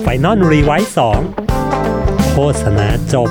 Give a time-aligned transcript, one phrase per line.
[0.00, 1.20] Final Revise สอง
[2.32, 3.28] โฆษณาจบ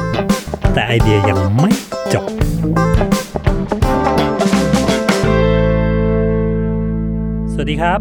[0.74, 1.72] แต่ไอเดียยังไม่
[2.14, 2.26] จบ
[7.54, 8.00] สวัสดีครับ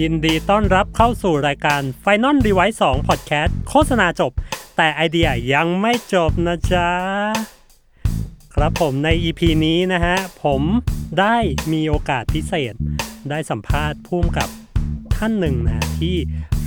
[0.00, 4.32] ยินดีต้อนรับเข้าสู่รายการ Final r e v i s e 2 Podcast โฆษณาจบ
[4.76, 6.90] แต่ไอเดียยังไม่จบนะจ๊ะ
[8.54, 10.62] ครับผมใน EP นี้นะฮะ ผม
[11.20, 11.36] ได้
[11.72, 12.74] มีโอกาสพิเศษ
[13.30, 14.48] ได้สัมภาษณ์พุ่มกับ
[15.18, 16.14] ท่านหนึ่งนะฮะที่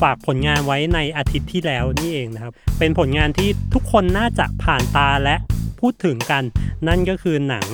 [0.01, 5.35] ฝากผลงานไว้ในอาทิตย์ที่แล้วนี่เองนะครับ เป็นผลงานที่ทุกคนน่าจะผ่านตาและ
[5.79, 6.43] พูดถึงกัน
[6.87, 7.67] นั่นก็คือหนัง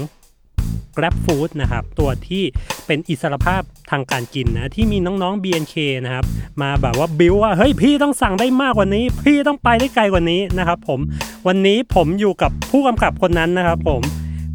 [0.98, 2.44] Grab Food นะครับ ตัวที่
[2.86, 3.62] เป็นอิสรภาพ
[3.92, 6.26] ทางการกินนะ ที่มีน้องๆ BNK นะครับ
[6.62, 11.00] มาแบบว่าบิวว่า เฮ้ยพี่ต้องสั่งได้มากกว่านี้ พี่ต้องไปได้ไกลกว่านี้นะครับผม
[11.48, 14.02] วันนี้ผมอยู่กับผู้กำกับคนนั้นนะครับผม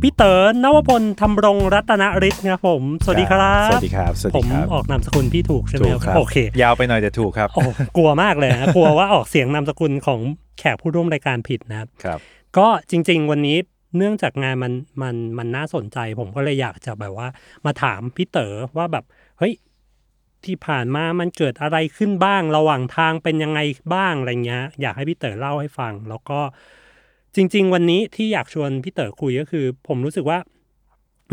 [0.03, 7.62] พี่เต๋อนวพลธำรงรัตนฤทธิ์ครับผม สวัสดีครับ สวัสดีครับ สวัสผดีมครับออกนามสกุลพี่ถูกใช่ไหมถูกครับ โอเค ยาวไปหน่อยแต่ถูกครับ โอ้
[7.97, 10.20] กลัวมากเลยนะกลัวว่าออกเสียงนามสกุลของ
[10.58, 12.19] แขกผู้ร่วมรายการผิดนะครับ ครับ
[12.58, 13.57] ก็จริง ๆ วันนี้
[13.96, 17.29] เนื่องจากงานมันมันมันน่าสนใจ ผมก็เลยอยากจะแบบว่า
[17.67, 19.05] มาถามพี่เต๋อว่าแบบ
[19.39, 19.55] เฮ้ย
[20.45, 23.61] ที่ผ่านมามันเกิดอะไรขึ้นบ้าง ระหว่างทางเป็นยังไง
[23.95, 26.41] บ้างอะไรเงี้ย อยากให้พี่เต๋อเล่าให้ฟัง แล้วก็
[27.36, 30.38] จริง ๆ วันนี้ที่อยากชวนพี่เต๋อคุยก็คือ ผมรู้สึกว่า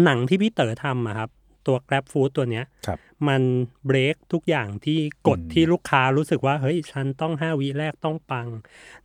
[0.03, 1.29] หนังที่พี่เต๋อทำอะครับ
[1.67, 3.41] ตัว Grab Food ตัวเนี้ยครับมัน
[3.85, 8.47] เบรกทุกอย่างที่กดอืมที่ลูกค้ารู้สึกว่า เฮ้ย ฉันต้องห้าวิแรกต้องปัง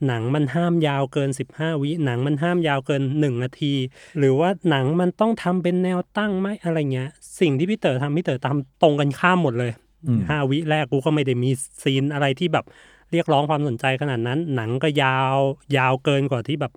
[0.06, 3.74] หนังมันห้ามยาวเกิน 15 วิ หนังมันห้ามยาวเกิน 1 นาที
[4.18, 9.72] หรือว่าหนังมันต้องทำเป็นแนวตั้งไหมอะไรเงี้ย สิ่งที่พี่เต๋อทำพี่เต๋อทำตรงกันข้ามหมดเลย
[10.06, 11.50] อืมห้าวิแรกกูก็ไม่ได้มี
[11.82, 12.64] ซีนอะไรที่แบบ
[13.14, 15.36] เรียกร้องความสนใจขนาดนั้น หนังก็ยาว
[15.76, 16.72] ยาวเกินกว่าที่แบบ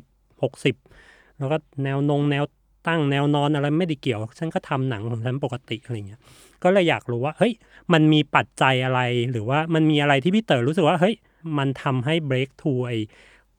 [0.00, 2.44] 30 60 แล้วก็แนวนงแนว
[2.88, 6.20] ตั้งแนวนอนอะไรไม่ได้เกี่ยว ฉันก็ทำหนังของฉันปกติอะไรเงี้ย
[6.62, 7.52] ก็เลยอยากรู้ว่าเฮ้ย
[7.92, 9.00] มันมีปัจจัยอะไร
[9.30, 11.14] หรือว่ามันมีอะไรที่พี่เต๋อรู้สึกว่าเฮ้ย
[11.58, 12.92] มันทำให้ break to ไอ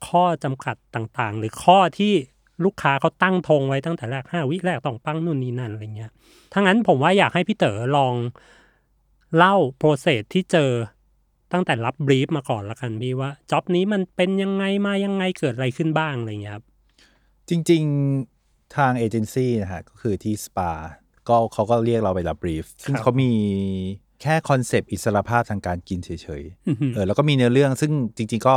[0.08, 2.14] ข้อจำกัดต่างๆ หรือข้อที่
[2.64, 6.12] ลูกค้าเขาตั้งธงไว้ตั้งแต่แรกห้าวิแรกต้องปั้งนู่นนี่นั่นอะไรเงี้ย
[6.52, 8.16] ถ้างั้นผมว่าอยากให้พี่เต๋อลอง
[9.38, 10.72] เล่า process ที่เจอ
[11.54, 16.66] ตั้งแต่รับ brief มาก่อนละกันพี่ว่า job นี้มันเป็นยังไงมายังไงเกิดอะไรขึ้นบ้างอะไรเงี้ยครับ
[17.50, 17.84] จริง
[18.28, 20.72] ๆทางเอเจนซี่นะฮะก็คือที่สปา
[21.30, 23.32] ก็เขาก็เรียกเราไปรับ brief ซึ่งครับเขามี
[24.22, 26.10] แค่ concept อิสรภาพทางการกินเฉ
[26.42, 28.56] ยอือหือๆเออแล้วก็มีเนื้อเรื่องซึ่งจริง ๆ ก็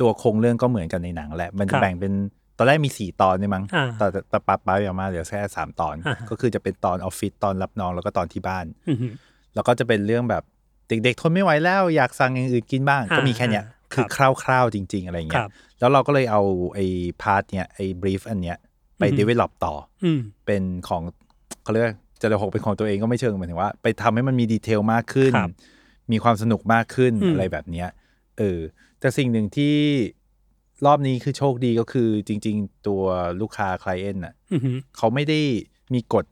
[0.00, 2.12] ตัวโครงเรื่องก็เหมือนกันในหนังแหละ มันจะแบ่งครับเป็น
[2.56, 9.12] ตอนแรกมีสี่ตอนเนี่ยมั้งอ่าแต่แต่แต่ปัดไปออกมาเหลือแค่สามตอนอ่าฮะก็คือจะเป็นตอนออฟฟิศตอนรับน้องแล้วก็ตอนที่บ้านอือหือ
[9.54, 10.42] แล้วก็จะเป็นเรื่องแบบ
[10.90, 16.42] เด็กๆทนไม่ไหวแล้วอยากสั่งอย่างอื่นกินบ้างอ่าก็มีแค่เนี้ยอ่าคือครับคร่าวๆจริง ๆ อะไรเงี้ยครับแล้วเราก็เลยเอา
[16.74, 16.86] ไอ้
[17.22, 18.56] part เนี้ยไอ้ brief อันเนี้ย
[18.98, 19.74] ไปอือฮึ develop ต่อ
[20.04, 21.02] อืมเป็นของ
[21.62, 25.50] เขาเรียกว่าจะเลยหกเป็นของตัวเองก็ไม่เชิงหมายถึงว่า ไปทำให้มันมี detail มากขึ้นครับ
[26.12, 27.88] มีความสนุกมากขึ้นอืมอะไรแบบเนี้ย
[28.38, 28.60] เออ
[29.00, 29.76] แต่สิ่งหนึ่งที่
[30.86, 33.02] รอบนี้คือโชคดีก็คือจริง ๆ ตัว
[33.40, 35.40] ลูกค้า client น่ะอือหือเขาไม่ได้
[35.94, 36.24] มีกฎ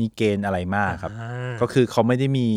[0.00, 2.48] มีเกณฑ์อะไรมากครับอ่าก็คือเขาไม่ได้มี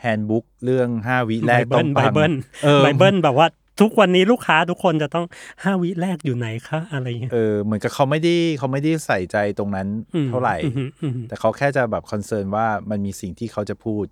[0.00, 2.32] handbook เรื่อง 5 วิแรกต้องปัง bible bible
[2.64, 3.46] เออไบเบิลแบบว่า
[3.80, 5.26] ทุกวันนี้ลูกค้าทุกคนจะต้อง
[5.62, 9.88] ห้าวิแรกอยู่ไหนคะอะไรอย่างเงี้ยเออเหมือนกับเขาไม่ได้เขาไม่ได้ใส่ใจตรงนั้น
[10.24, 14.04] มเท่าไหร่อืมอืมแต่เขาแค่จะแบบ concern ว่ามันมีสิ่งที่เขาจะพูด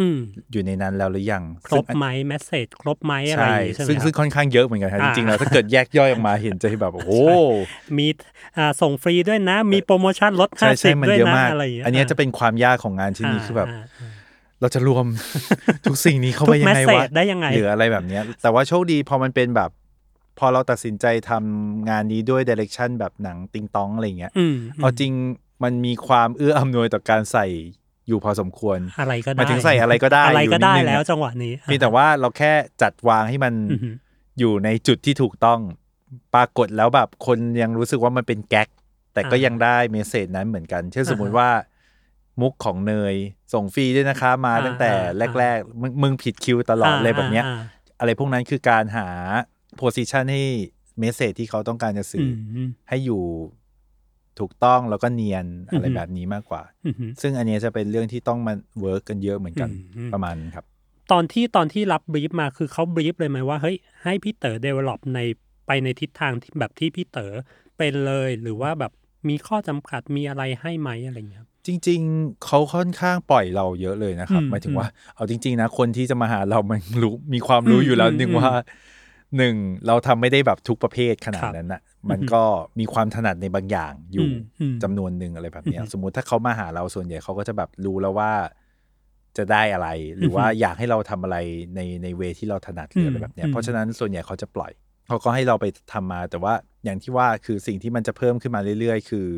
[0.00, 0.18] อืม
[0.52, 7.12] อยู่ในนั้นแล้วหรือยัง ครบไหม message ครบไหมอะไรอใช่ย่างงี้ใช่ไหม ใช่ครับ ซึ่งซึ่งค่อนข้างเยอะเหมือนกันครับอ่าจริงๆแล้วถ้าเกิดแยกย่อยออกมาเห็นจะแบบโอ้โห
[7.98, 8.06] มี
[8.56, 13.84] อ่าส่งฟรีด้วยนะ มีโปรโมชั่นลดใช่ห้าสิบด้วยนะ ใช่มันเยอะมากอะไรอย่างเงี้ยอันเนี้ยจะเป็นความยากของงานชิ้นนี้คือแบบ
[14.60, 15.06] เราจะรวม
[15.86, 19.70] ทุกสิ่งนี้เข้าไปยังไงวะ ทุก message ได้ยังไงหรืออะไรแบบเนี้ย แต่ว่าโชคดีพอมันเป็นแบบ
[20.38, 25.12] พอเราตัดสินใจทำงานนี้ด้วย direction แบบหนังติงตองอะไรเงี้ยอืมเอาจริง
[25.62, 27.46] มันมีความเอื้ออำนวยต่อการใส่
[28.08, 32.52] อยู่พอสมควร อะไรก็หได้มายถึงใส่อะไรก็ได้อะไรอยู่ก็ได้นิดนึงแล้วอะจังหวะนี้เพียงแต่ว่าเราแค่
[32.82, 33.94] จัดวางให้มันอือหือ
[34.38, 35.60] อยู่ในจุดที่ถูกต้อง
[36.34, 38.68] ปรากฏแล้วแบบคนยังรู้สึกว่ามันเป็นแก๊ก
[39.14, 41.50] แต่ก็อ่ายัยังได้เมสเซจนั้นเหมือนกัน เช่นสมมุติอ่าฮะว่า
[42.40, 43.14] มุกของเนย
[43.52, 47.60] ส่งฟรีด้วยนะคะ มาอ่าตั้งแต่อ่าแรกๆมึงมึงผิดคิวตลอดเลยแบบเนี้ยอ่า
[47.98, 49.08] อะไรพวกนั้นคือการหา
[49.76, 50.42] โพสิชันให้
[50.98, 53.22] message ที่เขาต้องการจะสื่อออกอืมให้อยู่
[54.40, 60.64] ถูกต้องแล้วก็เนียนอะไรอือฮึแบบนี้มากกว่าอืมอืมซึ่งอันเนี้ยจะเป็นเรื่องที่ต้องมา work กันเยอะเหมือนกันอืมประมาณนั้นครับ
[61.12, 65.18] ตอนที่ตอนที่รับ brief มาคือเขา brief เลยไหมว่าเฮ้ยให้พี่เต๋อ develop ใน
[65.66, 67.32] ไปในทิศทางที่แบบที่พี่เต๋อ
[67.78, 68.92] เป็นเลยหรือว่าแบบ
[69.28, 78.50] มีข้อจำกัดมีอะไรให้ไหมอะไรเงี้ยครับจริง ๆ เขาค่อนข้างปล่อยเราเยอะเลยนะครับอืมหมายถึงว่าเอาจริง ๆ นะคนที่จะมาหาเรามันรู้มีความรู้อืมอยู่แล้วอืมหนึ่งอืมว่า
[79.36, 79.54] หนึ่ง
[79.86, 81.80] เราทำไม่ได้แบบทุกประเภทขนาดครับนั้นน่ะ
[82.10, 82.42] มันก็
[82.80, 88.32] มีความถนัดในบางอย่างอยู่อืมอืมจำนวนหนึ่งอะไรแบบเนี้ยอืมสมมุติถ้าเขามาหาเราส่วนใหญ่เขาก็จะแบบรู้แล้วว่า
[89.38, 91.36] จะได้อะไร หรือว่าอือฮึอยากให้เราทำอะไร
[91.76, 94.72] ในในเวที่เราถนัดหรืออะไรอืมแบบเนี้ยอืมเพราะฉะนั้นส่วนใหญ่เขาจะปล่อย
[95.08, 99.28] เขาก็ให้เราไปทำมา แต่ว่าอย่างที่ว่าคือสิ่งที่มันจะเพิ่มขึ้นมาเรื่อย ๆ คือ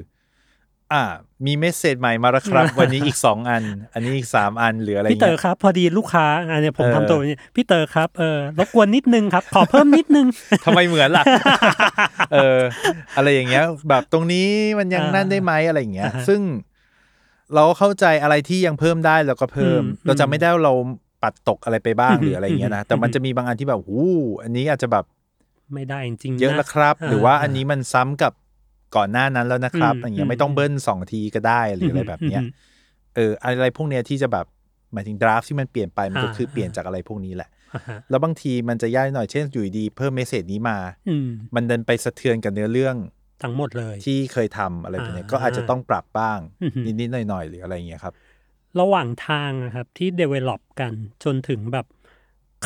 [0.93, 1.05] อ่า
[1.47, 3.63] มีเมสเซจใหม่มาแล้วครับ วันนี้อีกสองอัน
[3.93, 10.27] อันนี้อีกสามอันหรืออะไรพี่เต๋เงี้อยครับ พอดีลูกค้าอันเนี้ยผมเออทำตัวแบบนี้พี่เต๋อครับเออรบกวนนิดนึงครับ ขอเพิ่มนิดนึง
[10.65, 11.25] ทำไมเหมือนล่ะ
[12.33, 12.61] เออ
[13.17, 14.49] อะไรอย่างเงี้ย แบบตรงนี้
[14.79, 16.41] มันยังอ่านั่นได้ไหมอะไรอย่างเงี้ยอ่าฮะซึ่ง
[17.55, 20.75] เราเข้าใจอะไรที่ยังเพิ่มได้เราก็เพิ่มอืมเราจะไม่ได้ว่าเรา
[21.23, 23.99] ปัดตกอะไรไปบ้างอืมหรืออะไรอย่างเงี้ยนะอืมแต่มันจะมีบางอันที่แบบหู
[24.43, 25.05] อันนี้อาจจะแบบ
[25.75, 28.33] ไม่ได้จริงๆเยอะนแล้วครับอ่าหรือว่าอันนี้มันซ้ำกับ
[28.97, 32.51] ก่อนหน้านั้นแล้วนะครับอืมอย่างเงี้ยอืมไม่ต้องเบิ้ลสองทีก็ได้หรืออะไรแบบเนี้ยอืม
[33.15, 34.47] เอออะไรพวกเนี้ยที่จะแบบ
[34.93, 37.60] หมายถึงดราฟที่มันเปลี่ยนไปมันก็อ่าคือเปลี่ยนจากอะไรพวกนี้แหละอ่าฮะ
[38.11, 40.79] แล้วบางทีมันจะยากหน่อยเช่นอยู่ดีๆเพิ่มเมสเซจนี้มา
[41.09, 42.97] อืมมันเดินไปสะเทือนกับเนื้อเรื่อง
[43.43, 48.15] ทั้งหมดเลย ที่เคยทำอะไรแบบเนี้ยอ่าก็อาจจะต้องปรับบ้างอือหือนิดๆหน่อยๆหรืออะไรอย่างเงี้ยครับ
[48.81, 50.93] ระหว่างทางอะครับที่ develop กัน
[51.25, 51.87] จนถึงแบบ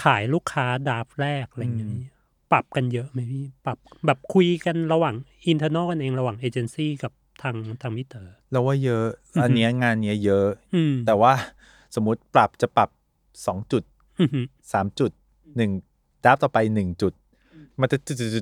[0.02, 2.02] ขายลูกค้าดราฟแรกอะไรอย่างเงี้ยอืม
[2.52, 5.14] ปรับกันเยอะไหมพี่ปรับแบบคุยกันระหว่าง
[5.50, 7.12] internal กันเองระหว่างเอเจนซี่กับ
[7.42, 11.32] ทางทางพี่เต๋อเราว่าเยอะอือหืออัอันเนี้ยงานเนี้ยเยอะอืมแต่ว่า
[11.94, 12.90] สมมติปรับจะปรับ
[13.46, 13.93] สองจุดอือหือ
[14.72, 15.10] สามจุด
[15.56, 15.70] หนึ่ง
[16.24, 17.12] draft ต่อไปหนึ่งจุด
[17.80, 17.96] มันจะ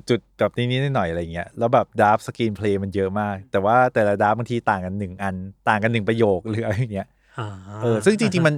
[0.09, 5.35] จุดๆๆๆแบบนี้นิดๆหน่อยๆอะไรเงี้ยแล้วแบบ draft screenplay มันเยอะมาก แต่ว่าแต่ละ draft บางทีต่างกันหนึ่งอัน
[5.69, 7.07] ต่างกันหนึ่งประโยคหรืออะไรอย่างเงี้ย
[7.39, 7.49] อ่า
[7.81, 8.55] เออซึ่งจริงๆมัน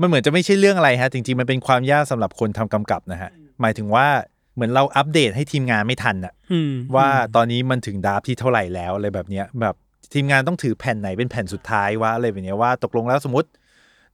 [0.00, 4.06] มันเหมือนจะไม่ใช่เรื่องอะไรฮะ จริงๆ มันเป็นความยากสำหรับคนทำกำกับนะฮะ หมายถึงว่า
[4.54, 9.74] เหมือนเราอัปเดตให้ทีมงานไม่ทันอะอืมว่าตอนนี้มันถึงดราฟที่เท่าไหร่แล้วอะไรแบบเนี้ยแบบ
[10.12, 13.48] ทีมงานต้องถือแผ่นไหนเป็นแผ่นสุดท้ายว่าอะไรแบบเนี้ยว่าตกลงแล้วสมมติ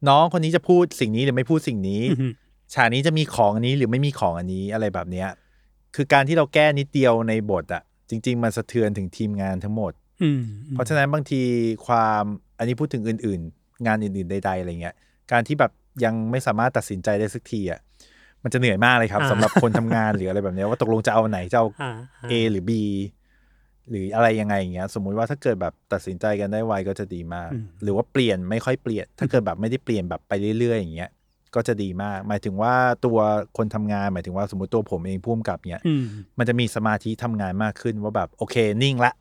[0.09, 2.33] น้องคนนี้จะพูดสิ่งนี้หรือไม่พูดสิ่งนี้อือหือ
[2.75, 5.29] ฉากนี้จะมีของอันนี้หรือไม่มีของอันนี้อะไรแบบเนี้ย
[5.95, 10.41] คือการที่เราแก้นิดเดียวในบทอะจริง ๆ มันสะเทือนถึงทีมงานทั้งหมดอืม
[10.71, 11.43] เพราะฉะนั้นบางที
[11.87, 12.25] ความ
[12.59, 14.95] อันนี้พูดถึงอื่น ๆ งานอื่นๆใดๆอะไรเงี้ย
[15.33, 15.73] การที่แบบ
[16.05, 17.81] ยังไม่สามารถตัดสินใจได้สักทีอะ
[18.43, 21.99] มันจะเหนื่อยมากเลยครับสำหรับคนทำงานหรืออะไรแบบเนี้ยว่าตกลงจะเอาไหนจะเอาอ่า
[22.31, 22.73] A หรือ B
[23.91, 27.51] หรืออะไรยังไงอย่างเงี้ยสมมุติว่าถ้าเกิดแบบตัดสินใจกันได้ไวก็จะดีมาก
[27.83, 31.11] หรือว่าเปลี่ยนไม่ค่อยเปลี่ยน ถ้าเกิดแบบไม่ได้เปลี่ยนแบบไปเรื่อยๆอย่างเงี้ย
[31.55, 32.75] ก็จะดีมาก หมายถึงว่า
[33.05, 33.19] ตัว
[33.57, 36.05] คนทำงาน หมายถึงว่าสมมติตัวผมเองพุ่มกับเนี้ยอืม
[36.39, 39.13] มันจะมีสมาธิทำงานมากขึ้นว่าแบบโอเคนิ่งละ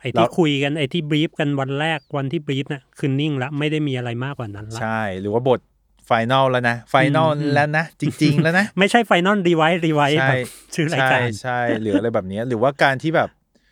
[0.00, 5.60] ไอ้แล้ที่วคุยกันไอ้ที่บรีฟกันวันแรกวันที่บรีฟน่ะคือนิ่งละไม่ได้มีอะไรมากกว่านั้นละใช่ หรือว่าบท
[6.06, 10.42] final แล้วนะ final อืมแล้วนะ จริง ๆ แล้วนะ ไม่ใช่ final revise revise ใช่แบบ
[10.74, 13.28] ชื่อรายการใช่ใช่หรืออะไรแบบเนี้ยหรือว่าการที่แบบ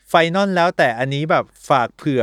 [0.09, 2.23] final แล้วแต่อันนี้แบบฝากเผื่อ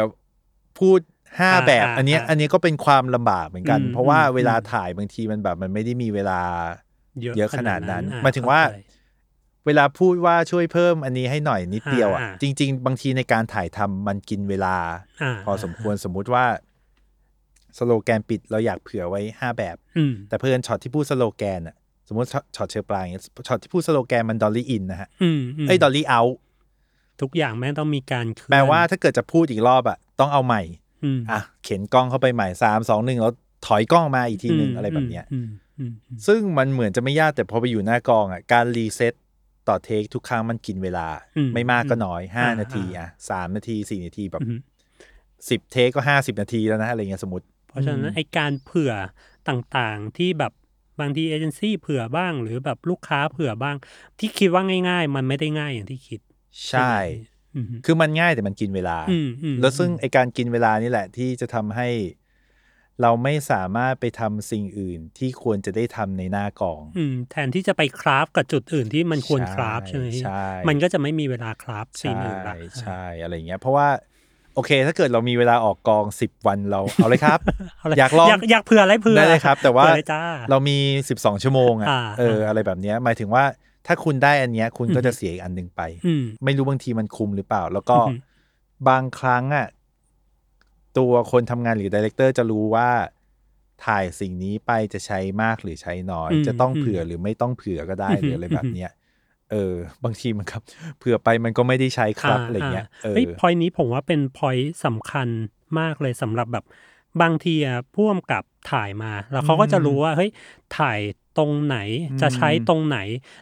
[0.79, 0.99] พูด
[1.39, 6.41] ห้าอ่าแบบอ่าอันเนี้ยอ่าอันนี้ก็เป็นความลำบากเหมือนกันอืมเพราะว่าอืมเวลาถ่ายบางทีมันแบบมันไม่ได้มีเวลา
[7.37, 8.79] เยอะขนาดนั้นอ่หมายถึงว่าเข้ใจ
[9.65, 14.77] เวลาพูดว่าช่วยเพิ่มอันนี้ให้หน่อยนิดเดียวอะอ่าอ่าจริง ๆ บางทีในการถ่ายทำมันกินเวลา
[15.29, 16.45] พอสมควรสมมุติว่า
[17.77, 21.75] สโลแกนปิดเราอยากเผื่อไว้ห้าแบบอืมแต่เผื่อในช็อตที่พูดสโลแกนอะ
[22.07, 26.21] สมมติช็อตช็อตเชอร์ปลายอย่างเงี้ยช็อตที่พูดสโลแกนมัน dolly in นะฮะอืมมเอ้ยดอลลี่เอา
[27.21, 30.61] ทุกอย่างแม่งต้องมีการเคลื่อนแปลว่าถ้าเกิดจะพูดอีกรอบอะต้องเอาใหม่
[31.03, 33.33] อืมอะเข็นกล้องเข้าไปใหม่สามสองหนึ่งแล้ว
[33.65, 39.13] ถอยกล้องมาอีกทีหนึ่งอะไรแบบเนี้ยอืมอืมอืมซึ่งมันเหมือนจะไม่ยากแต่พอไปอยู่หน้ากองอะการ reset
[39.67, 41.07] ต่อ take ทุกครั้งมันกินเวลา
[41.53, 44.59] ไม่มากก็น้อยห้านาทีอะสามนาทีสี่นาทีแบบอืม
[45.49, 48.93] สิบเทคก็ห้าสิบนาทีแล้วนะอะไรเงี้ยสมมติ เพราะฉะนั้นไอการเผื่อ
[49.49, 50.51] ต่างๆที่แบบ
[50.99, 53.75] บางทีเอเจนซี่เผื่อบ้าง หรือแบบลูกค้าเผื่อบ้าง
[54.19, 56.19] ที่คิดว่าง่าย ๆ มันไม่ได้ง่ายอย่างที่คิด
[56.69, 56.93] ใช่
[57.55, 61.89] อืมคือมันง่ายแต่มันกินเวลาอืมอืมแล้วซึ่งไอการกินเวลานี่แหละที่จะทำให้
[63.01, 73.87] เราไม่สามารถไปทำสิ่งอื่นที่ควรจะได้ทำในหน้ากองอืมแทนที่จะไป craft กับจุดอื่นที่มันควร craft ใช่ไหมใช่มันก็จะไม่มีเวลาคราฟซีนใช่อื่นละใช่อะไรเงี้ย เพราะว่า
[74.55, 80.77] โอเค ถ้าเกิดเรามีเวลาออกกองสิบวันเราเอาเลยครับเลยอยากลองอยากอยากเผื่ออะไรเผื่อได้เลยครับ แต่ว่าเผื่อเลยจ้าเรามี
[81.09, 83.43] สิบสองชั่วโมงอะอ่าเอออะไรแบบเนี้ยหมายถึงว่า
[83.87, 88.13] ถ้าคุณได้อันเนี้ย คุณก็อือฮึจะเสียอีกอันหนึ่งไปอืมไม่รู้บางทีมันคุ้มหรือเปล่า แล้วก็อือฮึ
[88.89, 89.67] บางครั้งอะ
[90.97, 92.89] ตัวคนทำงานหรือ director จะรู้ว่า
[93.85, 98.91] ถ่ายสิ่งนี้ไปจะใช้มากหรือใช้น้อยอืมจะต้องอืมเผื่อหรือไม่ต้องเผื่อก็ได้อือฮึหรืออะไรแบบเนี้ย
[99.51, 100.61] เออ บางทีมันครับ
[100.99, 105.27] เผื่อไปมันก็ไม่ได้ใช้ครับอะไรเงี้ยเออเฮ้ยพอยนี้ผมว่าเป็นพอยสำคัญ
[105.79, 106.65] มากเลยสำหรับแบบ
[107.21, 110.31] บางทีอะพ่วงกับถ่ายมา แล้วเขาก็จะรู้ว่าเฮ้ย
[110.77, 110.99] ถ่าย
[111.37, 111.77] ตรงไหน
[112.21, 112.97] จะใช้ตรงไหน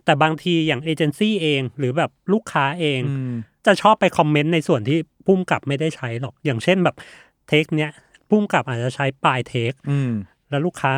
[0.05, 3.33] แต่บางทีอย่างเอเจนซี่เอง หรือแบบลูกค้าเองอืม
[3.65, 6.95] จะชอบไปคอมเมนต์ในส่วนที่พุ่มกับไม่ได้ใช้หรอก อย่างเช่นแบบ
[7.47, 7.91] take เนี้ย
[8.29, 10.11] ผู้กำกับอาจจะใช้ปลาย take อืม
[10.49, 10.93] แล้วลูกค้า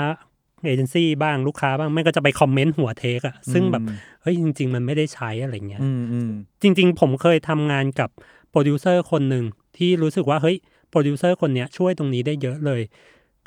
[0.63, 6.29] เอเจนซี่บ้างลูกค้าบ้างไม่ก็จะไป comment หัว take อะซึ่งแบบอืมเฮ้ยจริง ๆ มันไม่ได้ใช้อะไรเงี้ยอืมอืม
[6.61, 8.09] จริง ๆ ผมเคยทำงานกับ
[8.49, 9.45] โปรดิวเซอร์คนหนึ่ง
[9.77, 10.57] ที่รู้สึกว่าเฮ้ย
[10.89, 12.81] โปรดิวเซอร์คนเนี้ยช่วยตรงนี้ได้เยอะเลย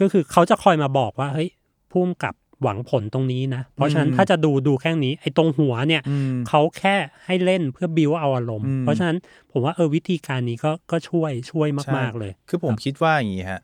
[0.00, 1.49] ก็คือเขาจะคอยมาบอกว่าเฮ้ย
[1.90, 9.17] ผู้กำกับ หวังผลตรงนี้นะ เพราะฉะนั้นถ้าจะดูดูแค่นี้ ไอ้ตรงหัวเนี่ยอืมเขาแค่ให้เล่นเพื่อบิวเอาอารมณ์อืมเพราะฉะนั้น
[9.53, 13.61] ผมว่าเออวิธีการนี้ก็ก็ช่วยช่วยมาก ๆเลย คือผมคิดว่าอย่างนี้ฮะ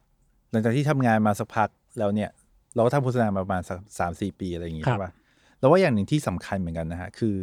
[0.51, 2.31] หลังจากที่ทำงานมาสักพักแล้วเนี่ย
[2.75, 5.11] เราก็ทำโฆษณามาประมาณสักสามสี่ปีอะไรอย่างงี้ครับใช่ปะ
[5.59, 7.37] เราว่าอย่างหนึ่งที่สำคัญเหมือนกันนะฮะคือ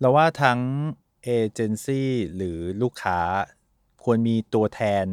[0.00, 0.58] เราว่าทั้ง
[1.24, 3.18] เอเจนซี่หรือลูกค้า
[4.04, 5.06] ควรมีตัวแทน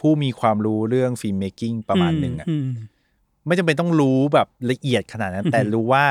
[0.00, 2.70] ผู้มีความรู้เรื่องฟิล์มเมคกิ้งประมาณหนึ่งอะม
[3.46, 6.04] ไม่จำเป็นต้องรู้แบบละเอียดขนาดนั้นอือฮึแต่รู้ว่า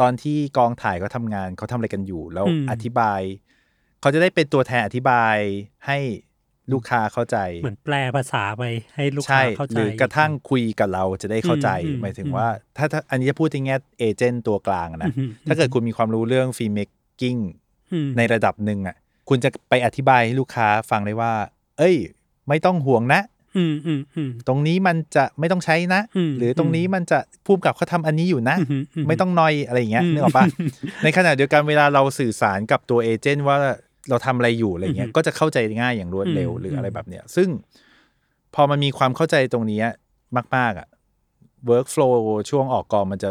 [0.00, 3.20] ตอนที่กองถ่ายเขาทำงานเขาทำอะไรกันอยู่ แล้วอืมอธิบาย
[4.00, 5.36] เขาจะได้เป็นตัวแทนอธิบาย
[5.86, 5.98] ให้
[6.72, 8.62] ลูกค้าเข้าใจ เหมือนแปลภาษาไป
[8.94, 17.36] ให้ลูกใช่ค้าเข้าใจหรือกระทั่งคุยกับเราจะได้เข้าใจอืมอืมหมายถึงอืมว่าถ้าถ้าอันนี้จะพูดในแง่ agent ตัวกลางอะนะอืมถ้าเกิดคุณมีความรู้เรื่อง filmmaking
[17.92, 18.96] อืมในระดับหนึ่งอะ
[19.28, 21.32] คุณจะไปอธิบายให้ลูกค้าฟังได้ว่า
[21.78, 21.96] เอ้ย
[22.48, 23.20] ไม่ต้องห่วงนะ
[23.56, 30.46] อืมอืมอืมตรงนี้มันจะไม่ต้องใช้นะอืมหรือตรงนี้มันจะพูดกับเขาทำอันนี้อยู่นะอืมอืมไม่ต้องนอยอะไรอย่างเงี้ยอืมนึกออกปะ
[31.02, 33.56] ในขณะเดียวกันเวลาเราสื่อสารกับตัวเอเจนต์ว่า
[34.10, 37.48] เราทำอะไรอยู่อะไรเงี้ยอืมก็จะเข้าใจง่ายอย่างรวดเร็วอืมหรืออะไรแบบเนี้ยซึ่ง
[38.54, 39.86] พอมันมีความเข้าใจตรงเนี้ย
[40.56, 40.88] มาก ๆอะ
[41.70, 42.14] workflow
[42.50, 43.30] ช่วงออกกองมันจะ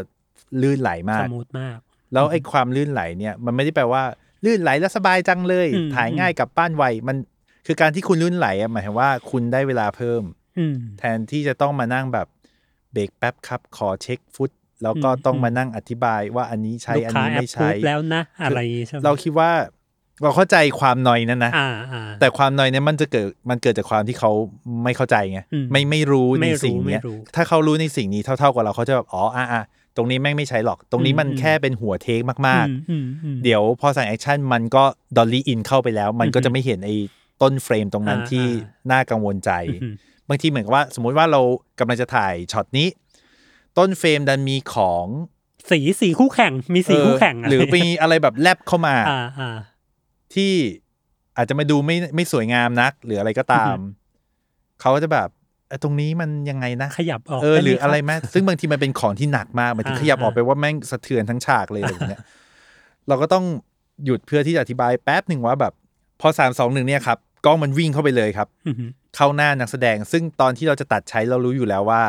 [0.61, 1.77] ลื่นไหลมาสกมูทมาก
[2.13, 4.03] แล้วไอ้ความลื่นไหลเนี่ย มันไม่ได้แปลว่า
[4.45, 7.17] ลื่นไหลแล้วสบายจังเลยอืมถ่ายง่ายกลับบ้านไวมัน
[7.65, 10.23] คือการที่คุณลื่นไหลอะหมายถึงว่าคุณได้เวลาเพิ่ม
[10.59, 12.27] อืมแทนที่จะต้องมานั่งแบบ
[12.93, 14.51] เบรกแป๊บครับ ขอเช็คฟุต
[14.83, 19.51] แล้วก็อืมต้องมานั่งอธิบายว่าอันนี้ใช้ลูกค้าแอบพูด อันนี้แอปไม่ใช้แล้วนะ อะไรอย่างงี้ใช่ไหมเราคิดว่า
[20.23, 24.31] เราเข้าใจความนอยนั้นนะอ่าอ่าแต่ความนอยเนี่ยมันจะเกิดมันเกิดจากความที่เขา
[24.83, 29.63] ไม่เข้าใจไงอืมไม่ไม่รู้ในสิ่งเนี้ยไม่รู้ไม่รู้ถ้าเขารู้ในสิ่งนี้เท่าๆกับเราเขาจะแบบอ๋ออะอะ
[29.95, 34.83] ตรงนี้แม่งไม่ใช้หรอก ตรงนี้มันอืมแค่เป็นหัว take มากอืมอืมอืมๆเดี๋ยวพอสั่ง action มันก็
[35.17, 36.95] dolly in เข้าไปแล้ว มันก็อือฮึจะไม่เห็นไอ้
[37.41, 39.51] ต้น frame ตรงนั้นอ่าที่อ่าน่ากังวลใจ
[39.83, 39.93] อืม
[40.29, 41.41] บางทีเหมือนกับว่า สมมุติว่าเรา
[41.79, 42.87] กำลังจะถ่ายช็อตนี้
[43.77, 45.05] ต้น frame ดันมีของ
[45.69, 49.57] สีสีคู่แข่ง มีสีคู่แข่งเออหรือมีอะไรแบบแลบเข้ามาอ่าอ่า
[50.33, 50.51] ที่
[51.37, 53.89] อาจจะมาดูไม่ไม่สวยงามนัก หรืออะไรก็ตามอือฮึ
[54.81, 55.29] เขาก็จะแบบ
[55.67, 62.21] เอ้ยตรงนี้มันยังไงนะ ขยับออกเออได้ไหมครับหรืออะไรซึ่งบางทีมันเป็นของที่หนักมากมันถึงอ่าขยับออกอ่าไปว่าแม่งสะเทือนทั้งฉากเลยอะไรแบบเนี้ย
[63.07, 63.45] เราก็ต้อง
[64.05, 65.73] หยุดเพื่อที่จะอธิบายแป๊บหนึ่งว่าแบบ
[66.21, 68.75] พอสามสองหนึ่งเนี่ยครับ กล้องมันวิ่งเข้าไปเลยครับอืม
[69.15, 72.01] เข้าหน้านักแสดง ซึ่งตอนที่เราจะตัดใช้เรารู้อยู่แล้วว่า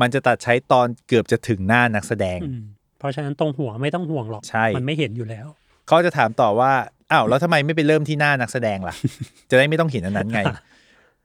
[0.00, 2.62] มันจะตัดใช้ตอนเกือบจะถึงหน้านักแสดงอืม
[2.98, 5.46] เพราะฉะนั้นตรงหัวไม่ต้องห่วงหรอกใช่มันไม่เห็นอยู่แล้ว
[5.86, 6.72] เขาจะถามต่อว่า
[7.12, 8.94] อ้าวแล้วทำไมไม่ไปเริ่มที่หน้านักแสดงล่ะ
[9.50, 10.40] จะได้ไม่ต้องเห็นอันนั้นไง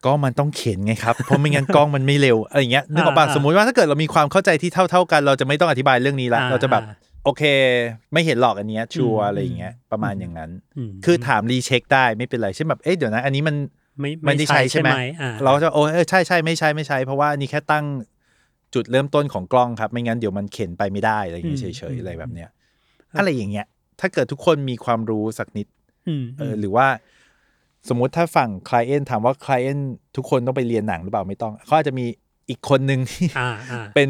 [0.05, 7.43] ก็มันต้องเข็นไงครับเพราะไม่งั้นกล้องมันไม่เร็วอะไรอย่างเงี้ยนึกออกป่ะอ่าสมมุติว่าถ้าเกิดเรามีความเข้าใจที่เท่า ๆกัน เราจะไม่ต้องอธิบายเรื่องนี้ละอ่าเราจะแบบอ่า โอเค
[8.13, 10.51] ไม่เห็นหรอกอันเนี้ยชัวร์อืมอะไรอย่างเงี้ยประมาณอย่างนั้น
[10.89, 13.55] มคือถามรีเช็คได้ไม่เป็นไรเช่นแบบเอ๊ะเดี๋ยวนะ อันนี้มัน
[13.99, 14.89] ไม่ไม่ได้ใช้ใช่ไหม
[15.21, 17.85] อ่าเราก็จะโอ้เออใช่ใช่ไม่ใช่ไม่ใช่เพราะว่าอันนี้แค่ตั้ง
[18.73, 22.49] จุดเริ่มต้นของกล้องครับ ไม่งั้นเดี๋ยวมันเข็นไปไม่ได้อะไรอย่างเงี้ยอืมเฉยๆอะไรแบบเนี้ย
[23.11, 23.65] ครับอะไรอย่างเงี้ย
[23.99, 25.67] ถ้าเกิดทุกคนมีความรู้สักนิด
[26.07, 26.87] อืมเออหรือว่า
[27.89, 29.77] สมมุติถ้าฝั่งคลเอนถามว่าคลเอน
[30.15, 32.05] ทุกคนต้องไปเรียนหนังหรือเปล่าไม่ต้องเขาอาจจะมี
[32.49, 34.09] อีกคนหนึ่งที่อ่าอ่าเป็น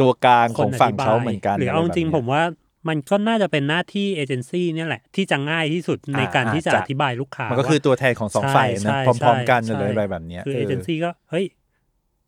[0.00, 2.42] ตัวกลางของคนฝั่งธิบยเขาเหมือนกันหรือเอาะจไแบบริงนี้ยๆผมว่า
[2.88, 11.46] มันก็น่าจะเป็นหน้าที่เอเจนซี่เนี่ยแหละ ที่จะง่ายที่สุดในอ่าการที่จะอาจจะอธิบายลูกค้า มันก็คือว่าตัวแทนของสองใช่ฝ่ายนะใช่พร้อม ๆ กันใช่อะไรแบบเนี้ยคือเอเจนซี่ก็เฮ้ย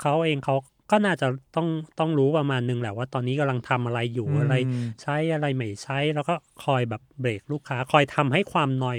[0.00, 0.56] เขาเองเขา
[0.90, 1.68] ก็น่าจะต้อง
[2.00, 4.54] ต้องรู้ประมาณนึงแหละว่าตอนนี้กำลังทำอะไรอยู่อืมอะไร
[5.02, 8.98] ใช้อะไรไม่ใช้ แล้วก็คอยแบบเบรกลูกค้า คอยทำให้ความนอย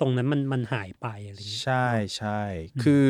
[0.00, 1.86] ตรงนั้นมันมันหายไปอะไรอย่างเงี้ยใช่
[2.16, 2.40] ใช่
[2.82, 3.04] คือ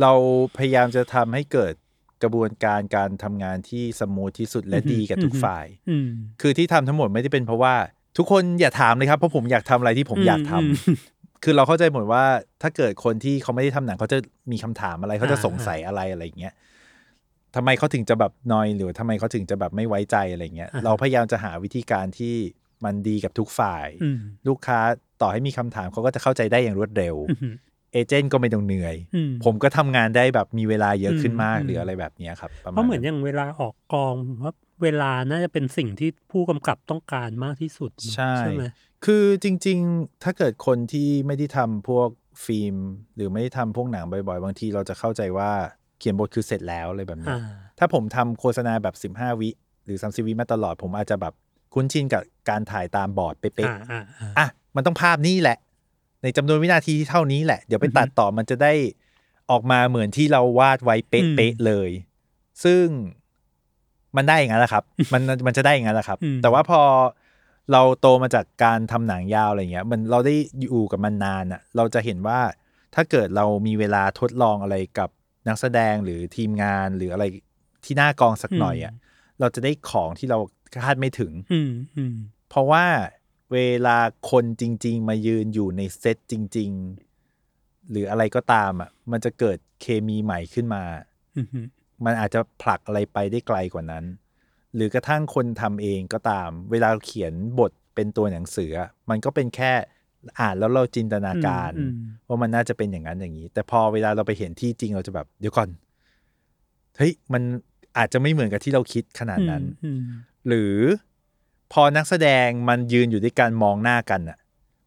[0.00, 0.12] เรา
[0.56, 1.74] พยายามจะทำให้เกิด
[2.22, 6.08] กระบวนการการทำงานที่สมูทที่สุดและอือฮึดีกับทุกอือฮึฝ่ายอืม
[6.40, 7.74] คือที่ทำทั้งหมดไม่ได้เป็นเพราะว่า
[8.18, 10.72] ทุกคนอย่าถามเลยครับเพราะผมอยากทำอะไรที่ผมอยากทำอืม
[11.44, 12.24] คือเราเข้าใจหมดว่า
[12.62, 14.18] ถ้าเกิดคนที่เขาไม่ได้ทำหนังเขาจะ
[14.52, 16.54] มีคำถามอะไรเขาจะสงสัยอะไรอะไรอย่างเงี้ย
[17.56, 22.34] ทำไมเขาถึงจะแบบนอยหรือทำไมเขาถึงจะแบบไม่ไว้ใจอะไรเงี้ยอ่าฮะเราพยายามจะหาวิธีการที่
[22.84, 24.78] มันดีกับทุกฝ่ายอืมลูกค้า
[25.22, 27.54] ต่อให้มีคำถามเขาก็จะเข้าใจได้อย่างรวดเร็วอืม
[27.92, 38.64] เอเจนต์ก็ไม่ต้องเหนื่อยอืมผมก็ทำงานได้แบบมีเวลาเยอะขึ้นมากอืมหรืออะไรแบบเนี้ยครับประเพมาณราะเหมือนอย่างเวลาออกกองผมว่าเวลาน่าจะเป็นสิ่งที่ผู้กำกับต้องการมากที่สุดใช่ไหม
[39.04, 42.08] คือจริง ๆ ถ้าเกิดคนที่ไม่ได้ทำพวก
[42.44, 42.76] ฟิล์ม
[43.16, 45.50] หรือไม่ได้ทำพวกหนังบ่อย ๆ บางทีเราจะเข้าใจว่า
[45.98, 47.42] เขียนบทคือเสร็จแล้วอะไรแบบเนี้อ่าย
[47.78, 49.50] ถ้าผมทำโฆษณาแบบ 15 วิ
[49.84, 51.34] หรือ 30 วิมาตลอด ผมอาจจะแบบ
[51.74, 55.58] คุ้นชินกับการถ่ายตามบอร์ดเป๊ะอ่าอ่าอ่าๆอะมันต้องภาพนี้แหละ
[56.22, 58.72] ในจำนวนวินาทีที่เท่านี้แหละ เดี๋ยวไปตัดต่อมันจะได้
[59.50, 61.90] ออกมาเหมือนที่เราวาดไว้เป๊ะๆเลย
[62.64, 62.84] ซึ่ง
[64.16, 66.82] มันได้อย่างนั้นแหละครับ มันมันจะได้อย่างนั้นแหละครับอืมแต่ว่าพอ
[67.72, 72.40] เราโตมาจากการทำหนังยาวอะไรเงี้ย มันเราได้อยู่กับมันนานอะเราจะเห็นว่า
[72.94, 75.10] ถ้าเกิดเรามีเวลาทดลองอะไรกับ
[75.48, 77.24] นักแสดงหรือทีมงานหรืออะไร
[77.84, 78.92] ที่หน้ากองสักหน่อยอะ
[79.40, 80.38] เราจะได้ของที่เรา
[80.84, 82.14] คาดไม่ถึงอืมอืม
[82.48, 82.84] เพราะว่า
[83.52, 83.98] เวลา
[84.30, 86.70] คนจริง ๆ มายืนอยู่ในเซตจริง
[87.30, 90.82] ๆ หรืออะไรก็ตามอะ มันจะเกิดเคมีใหม่ขึ้นมา
[91.36, 91.66] อืมอืม
[92.04, 94.04] มันอาจจะผลักอะไรไปได้ไกลกว่านั้น
[94.74, 99.72] หรือกระทั่งคนทำเองก็ตาม เวลาเขียนบทเป็นตัวหนังสืออะมันก็เป็นแค่
[100.40, 101.94] อ่านแล้วเราจินตนาการอืม
[102.28, 105.68] ว่ามันน่าจะเป็นอย่างนั้นอย่างนี้ แต่พอเวลาเราไปเห็นที่จริงเราจะแบบ เดี๋ยวก่อน
[106.98, 107.42] เฮ้ยมัน
[107.98, 110.00] อาจจะไม่เหมือนกับที่เราคิดขนาดนั้นอืม
[110.48, 110.74] หรือ
[111.72, 114.38] พอนักแสดงมันยืนอยู่ด้วยการมองหน้ากันอะ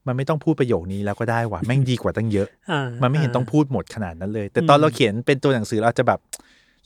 [0.07, 6.19] มันไม่ต้องพูดประโยคนี้แล้วก็ได้ว่ะแม่งดีกว่าตั้งเยอะอ่ามันไม่เห็นต้องพูดหมดขนาดนั้นเลย แต่ตอนอืมเราเขียนเป็นตัวหนังสือเราจะแบบ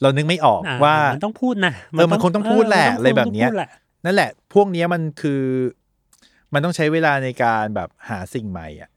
[0.01, 3.70] เรานึกไม่ออกอ่ว่ามันต้องพูดนะเออมันคงต้องพูดแหละเมันต้งอะไรแบบเนี้ยต้องพูดแหละ
[4.06, 5.41] นั่นแหละ พวกเนี้ยมันคือ
[6.53, 8.89] มันต้องใช้เวลาในการแบบหาสิ่งใหม่อะ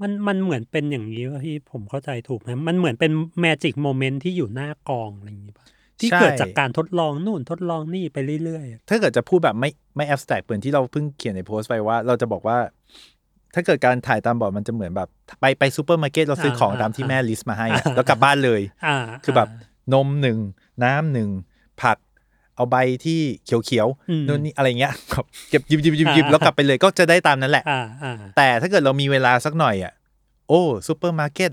[0.00, 5.64] มันมันเหมือนเป็นอย่างนี้ว่าที่ผมเข้าใจถูกไหมมันเหมือนเป็น magic moment ที่อยู่หน้ากองอะไรอย่างนี้ป่ะ
[6.00, 12.58] ที่ใช่เกิดจากการทดลองนู่นทดลองนี่ไปเรื่อยๆอะถ้าเกิดจะพูดแบบไม่ไม่ abstract เหมือนที่เราเพิ่งเขียนในโพสต์ไปว่า เราจะบอกว่า
[13.54, 15.08] ถ้าเกิดการถ่ายตามบอร์ดมันจะเหมือนแบบ
[15.40, 19.48] ไปไปซูเปอร์มาร์เก็ตเราซื้อของตามที่แม่ list มาให้อะแล้วกลับบ้านเลยอ่าคือแบบ
[19.94, 20.38] นมหนึ่ง
[20.84, 21.28] น้ำหนึ่ง
[21.82, 21.98] ผัก
[22.56, 29.92] เอาใบที่เขียวอืมๆนู่นนี่อะไรเงี้ยแบบเก็บหยิบหยิบหยิบหยิบอ่าแล้วกลับไปเลยก็จะได้ตามนั้นแหละอ่าอ่าแต่ถ้าเกิดเรามีเวลาสักหน่อยอะ
[30.48, 31.50] โอ้ซูเปอร์มาร์เก็ต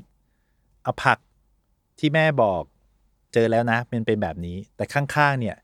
[0.84, 1.18] เอาผัก
[2.00, 2.64] ที่แม่บอก
[3.36, 5.56] เจอแล้วนะมันเป็นแบบนี้ แต่ข้างๆเนี่ย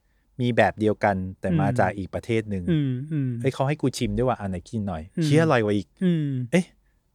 [0.42, 6.66] มีแบบเดียวกันแต่มาจากอีกประเทศหนึ่งอืมอืมเฮ้ยเขาให้กูชิมด้วยว่าอันไหนกินหน่อยอืมเชี่ยอร่อยกว่าอีกอืมเอ๊ะ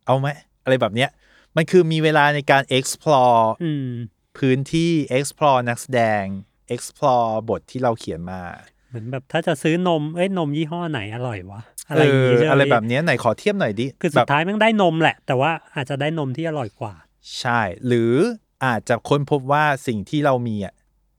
[0.07, 0.29] เอาไหม
[0.65, 1.11] อะไรแบบเนี้ย
[1.57, 3.89] มันคือมีเวลาในการ explore อืม
[4.39, 6.25] พื้นที่ explore นักแสดง
[6.75, 8.41] explore บทที่เราเขียนมา
[8.89, 16.95] เหมือนแบบถ้าจะซื้อนม เอ้ยนมยี่ห้อไหนอร่อยวะ อะไรเออย่างองี้ใช่ไหมอะไรแบบเนี้ยไหนขอเทียบหน่อยดิ คือแบบสุดท้ายแม่งมันได้นมแหละ แต่ว่าอาจจะได้นมที่อร่อยกว่า
[17.39, 18.15] ใช่ หรือ
[18.65, 20.75] อาจจะค้นพบว่าสิ่งที่เรามีอะ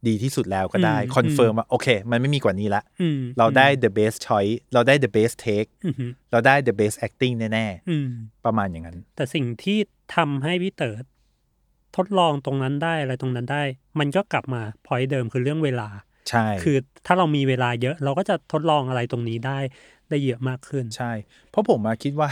[0.07, 7.33] ดีที่สุดแล้วก็ได้อืม confirm ว่าโอเค มันไม่มีกว่านี้ละอืมเราได้ the best choice เราได้ the best take อืมอืมเราได้ the best acting
[7.39, 9.77] แน่อืมๆประมาณอย่างนั้น แต่สิ่งที่
[10.15, 10.97] ทำให้พี่เต๋อ
[11.97, 13.63] ทดลองตรงนั้นได้อะไรตรงนั้นได้
[13.99, 15.89] มันก็กลับมาพอยเดิมคือเรื่องเวลา
[16.29, 19.59] ใช่ คือถ้าเรามีเวลาเยอะเราก็จะทดลองอะไรตรงนี้ได้
[20.09, 21.11] ได้เยอะมากขึ้น ใช่
[21.49, 22.29] เพราะผมมาคิดว่า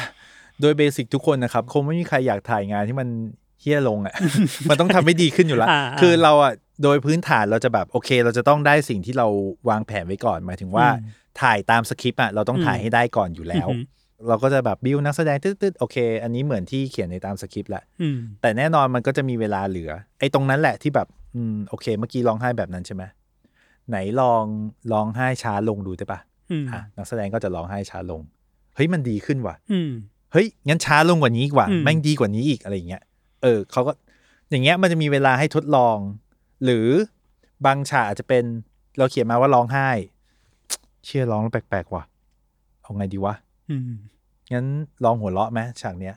[0.62, 3.08] โดยเบสิกทุกคนนะครับ คงไม่มีใครอยากถ่ายงานที่มัน
[3.66, 4.16] เฮี้ยลงอะ
[4.70, 9.28] มันต้องทำให้ดีขึ้นอยู่แล้วอ่าอ่าคือเราอะโดยพื้นฐานเราจะแบบโอเค เราจะต้องได้สิ่งที่เรา
[9.70, 13.84] วางแผนไว้ก่อน หมายถึงว่าอืมถ่ายตามสคริปต์อะเราต้องถ่ายอืมให้ได้ก่อนอยู่แล้วอือหื
[14.24, 23.04] อเราก็จะแบบบิวนักแสดงตึ๊ดๆโอเค อันนี้เหมือนที่เขียนในตามสคริปต์แหละอืมแต่แน่นอนมันก็จะมีเวลาเหลือ ไอ้ตรงนั้นแหละที่แบบอืมโอเคเมื่อกี้ร้องไห้แบบนั้นใช่ไหม
[23.90, 24.44] ไหนลอง
[24.92, 26.20] ร้องไห้ช้าลงดูได้ปะ
[26.52, 28.22] อืมอะนักแสดงก็จะร้องไห้ช้าลง
[28.76, 29.92] เฮ้ยมันดีขึ้นว่ะอืม
[30.34, 33.04] เฮ้ยงั้นช้าลงกว่านี้อีกว่าอืมแม่งดีกว่านี้อีกอะไรอย่างเงี้ย
[33.46, 33.94] เออเขาก็
[34.50, 35.98] อย่างเงี้ยมันจะมีเวลาให้ทดลอง
[36.64, 36.88] หรือ
[37.66, 38.44] บางฉากอาจจะเป็น
[38.98, 39.90] เราเขียนมาว่าร้องไห้
[41.06, 42.04] เชี่ยร้องแล้วแปลกๆว่ะ
[42.82, 43.36] เอาไงดีวะ
[43.70, 43.92] อืม
[44.54, 44.66] งั้น
[45.04, 46.16] ลองหัวเราะไหมฉากเนี้ย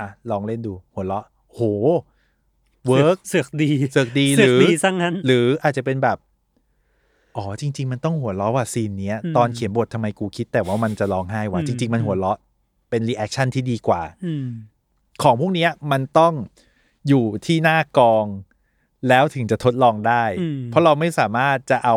[0.00, 1.60] อะ ลองเล่นดูหัวเราะ โห
[2.86, 6.18] work เสือกดีเสือกดีหรือเสือกดีซะงั้น หรืออาจจะเป็นแบบ
[7.36, 12.38] อ๋อจริง ๆ มันต้องหัวเราะว่ะ scene เนี้ยอืมตอนเขียนบททำไมกูคิด แต่ว่ามันจะร้องไห้ว่ะอืมจริง ๆ มันหัวเราะ
[12.90, 14.46] เป็น reaction ที่ดีกว่าอืม
[15.22, 16.32] ของพวกเนี้ยมันต้อง
[17.08, 18.26] อยู่ที่หน้ากอง
[19.08, 21.96] แล้วถึงจะทดลองได้อืมเพราะเราไม่สามารถจะเอา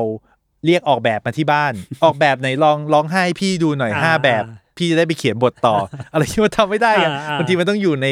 [0.65, 4.43] เรียกออกแบบมาที่บ้าน ออกแบบไหนลองร้องไห้พี่ดูหน่อยอ่าห้าแบบ
[4.77, 5.75] พี่จะได้ไปเขียนบทต่อ
[6.11, 8.07] อะไรที่มันทำไม่ได้อะอ่าอ่าบางทีมันต้องอยู่ใน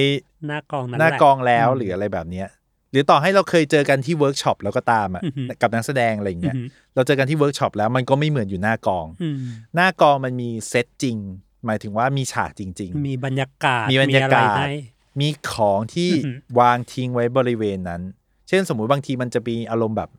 [0.48, 2.48] หน้ากองนั้นแหละหน้ากองแล้วอืมหรืออะไรแบบเนี้ย
[2.92, 9.38] หรือต่อให้เราเคยเจอกันที่เวิร์กช็อปแล้วก็ตามอะอือหือกับนักแสดงอะไรอย่างเงี้ยอือหือเราเจอกันที่เวิร์กช็อปแล้วมันก็ไม่เหมือนอยู่หน้ากองอืม
[9.76, 11.18] หน้ากองมันมีเซตจริง
[11.66, 14.72] หมายถึงว่ามีฉากจริง ๆ มีบรรยากาศมีบรรยากาศอะไรให้
[15.20, 18.02] มีของที่อือหือวางทิ้งไว้บริเวณนั้น
[18.48, 20.10] เช่นสมมุติบางทีมันจะมีอารมณ์แบบ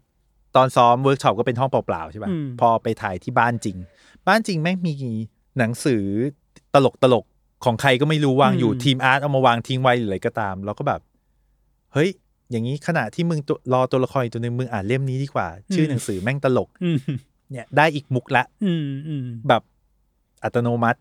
[0.56, 3.76] ตอนซ้อมเวิร์กช็อปก็เป็นห้องเปล่าๆใช่ป่ะอืมพอไปถ่ายที่บ้านจริง
[4.26, 4.92] บ้านจริงแม่งมี
[5.58, 6.04] หนังสือ
[6.74, 11.00] ตลกตลกๆของใครก็ไม่รู้วางอยู่ทีม art เอามาวางทิ้งไว้หรืออะไรก็ตาม เราก็แบบ
[11.92, 12.10] เฮ้ย
[12.50, 16.98] อย่างนี้ขณะที่มึงตัวรอตัวละครอีกตัวหนึ่งมึงอ่านเล่มนี้ดีกว่า ชื่อหนังสือแม่งตลกอืม
[17.50, 19.62] เนี่ย ได้อีกมุกละอืมอืมแบบ
[20.44, 21.00] อัตโนมัติ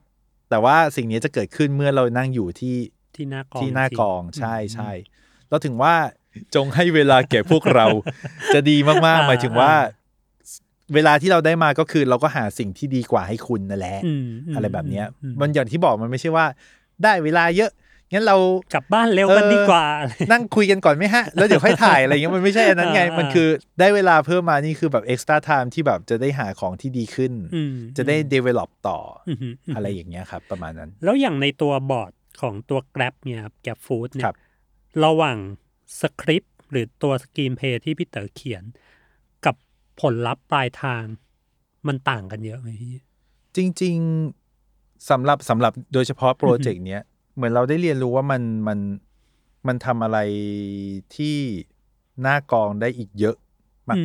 [0.50, 2.76] แต่ว่าสิ่งนี้จะเกิดขึ้นเมื่อเรานั่งอยู่ที่
[3.16, 4.90] ที่หน้ากองที่หน้ากองจริใช่ใช่
[5.50, 5.94] เราถึงว่า
[6.56, 7.86] จงให้เวลาแก่พวกเรา
[8.54, 10.00] จะดีมากอ่าๆหมายถึงว่าอ่า
[10.94, 16.46] เวลาที่เราได้มาก็คือเราก็หาสิ่งที่ดีกว่าให้คุณนั่นแหละอืมมอะไรแบบเนี้ยอืมมันอย่างที่บอกมันไม่ใช่ว่า
[17.04, 17.72] ได้เวลาเยอะ
[18.14, 18.38] งั้นเรา
[18.74, 19.86] กลับบ้านเร็วกันเออดีกว่า
[20.32, 23.48] นั่งคุยกันก่อนไหมฮะ แล้วเดี๋ยวค่อยถ่ายอะไรเงี้ยมันไม่ใช่อันนั้นไงอ่าอ่ามัมันคือ
[23.80, 34.38] ได้เวลาเพิ่มมานี่คือแบบ extra time ที่แบบจะได้หาของที่ดีขึ้นอืมจะได้ develop ต่อออืมมอะไรอย่างเงี้ยครับ ประมาณนั้น แล้วอย่างในตัวบอร์ด ของตัว Grab เนี่ยครับ Grab Food เนี่ครัยบ
[35.04, 35.38] ระหว่าง
[36.02, 38.64] สคริปต์หรือตัวสกรีนเพย์ที่พี่เต๋อเขียน
[39.46, 39.56] กับ
[40.02, 41.04] ผลลัพธ์ปลายทาง
[41.88, 42.96] มันต่างกันเยอะไหมพี่
[43.56, 43.98] จริง
[44.54, 47.02] ๆสำหรับสำหรับโดยเฉพาะโปรเจกต์เนี้ย
[47.36, 48.80] เหมือนเราได้เรียนรู้ว่ามันมัน
[49.68, 50.20] มันทำอะไร
[51.16, 51.38] ที่
[52.22, 53.38] หน้ากองได้อีกเยอะ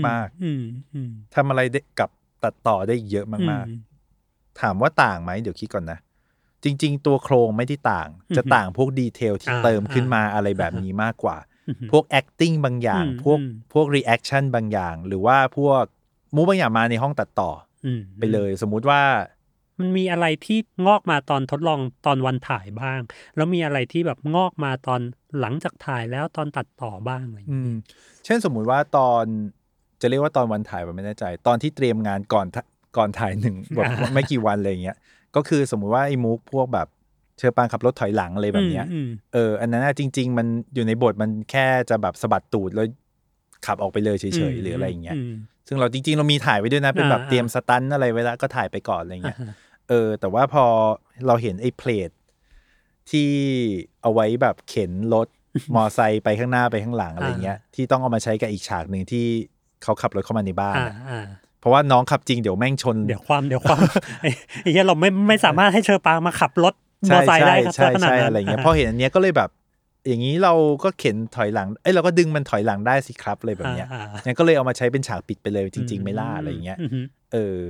[0.08, 0.62] มากอืม
[0.94, 2.10] อืมๆทำอะไรได้กับ
[2.42, 5.98] ตัดต่อได้อีกเยอะมากอืมๆถามว่าต่างไหมเดี๋ยวคิดก่อนนะ
[6.66, 11.36] จริง ๆ ตัวโครงไม่ได้ต่างอือฮึจะต่างพวกดีเทลที่อ่าเติมขึ้นอ่ามมาอะไรแบบนี้มากกว่า
[11.68, 15.84] อืมพวก acting บางอย่างอืมพวกอืมพวก reaction บางอย่าง หรือว่าพวก
[16.34, 17.50] มูบางอย่างมาในห้องตัดต่อ
[17.86, 19.02] อืมไปเลยสมมุติว่า
[19.78, 23.00] มันมีอะไรที่งอกมาตอนทดลองตอนวันถ่ายบ้าง
[23.36, 25.00] แล้วมีอะไรที่แบบงอกมาตอน
[25.40, 27.74] หลังจากถ่ายแล้วตอนตัดต่อบ้างอะไรอย่างอืเงี้ยม
[28.24, 29.24] เช่นสมมุติว่าตอน
[30.00, 32.62] จะเรียกว่าตอนวันถ่ายผมไม่แน่ใจ ตอนที่เตรียมงานก่อนถ่า
[32.96, 34.96] ก่อนถ่ายหนึ่งแบบไม่กี่วันอะไรอย่างเงี้ย
[35.36, 36.88] ก็คือสมมุติว่าไอ้มุกพวกแบบ
[37.38, 42.86] เชอปางขับรถถอยหลังอะไรแบบเนี้ยอืมเออ อันนั้นน่ะจริง ๆ มันอยู่ในบทมันแค่จะแบบสะบัดตูดแล้ว
[43.66, 49.54] ขับออกไปเลยเฉยๆหรืออะไรอย่างเงี้ยมซึ่งเราจริง ๆ เรามีถ่ายไว้ด้วยนะ เป็นแบบอ่าเตรียมสตันท์อะไรไว้แล้วก็ถ่ายไปก่อนอะไรเงี้ยอ่าฮะ
[49.88, 50.64] เออ แต่ว่าพอ
[51.26, 52.10] เราเห็นไอ้เพลท
[53.10, 53.30] ที่
[54.02, 55.28] เอาไว้แบบเข็นรถ
[55.74, 59.26] มอไซค์ไปข้างหน้าไปข้างหลังอะไรเงี้ย ที่ต้องเอามาใช้กับอีกฉากหนึ่งที่
[59.82, 63.78] เขาขับรถเข้ามาในบ้านอ่าอะอ่าเพ ราะว่าน้องขับจริงเดี๋ยวแม่งชน เดี๋ยวความเดี๋ยวความ
[64.22, 64.30] ไอ้
[64.62, 66.74] ไอ้เหี้ยเราไม่ไม่สามารถให้เชอปางมาขับรถ
[67.04, 69.50] มอใช่ไซค์ใช่ได้ครับใช่ขนาดใช่นั้นอะไรเงี้ยพอเห็นอันเนี้ยก็เลยแบบ
[70.08, 70.52] อย่างนี้เรา
[70.84, 77.60] ก็เข็นถอยหลังเอ้ยเราก็ดึงมันถอยหลังได้สิครับอะไรแบบเนี้ยอ่าอ่างั้นก็เลยเอามาใช้เป็นฉากปิดไปเลยจริง ๆ ไม่ล่าอะไรเงี้ยมเออ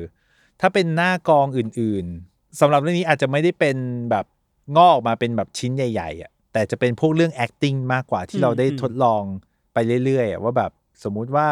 [0.61, 3.77] ถ้าเป็นหน้ากองอื่น ๆสำหรับเรื่องนี้อาจจะไม่ได้เป็น
[4.11, 4.27] แบบ
[4.77, 9.23] งอกออกมาเป็นแบบชิ้นใหญ่ๆอะแต่จะเป็นพวกเรื่อง acting มากกว่าที่เราได้ทดลอง
[9.75, 10.71] ไปเรื่อยๆอะว่าแบบ
[11.05, 11.49] สมมุติว่า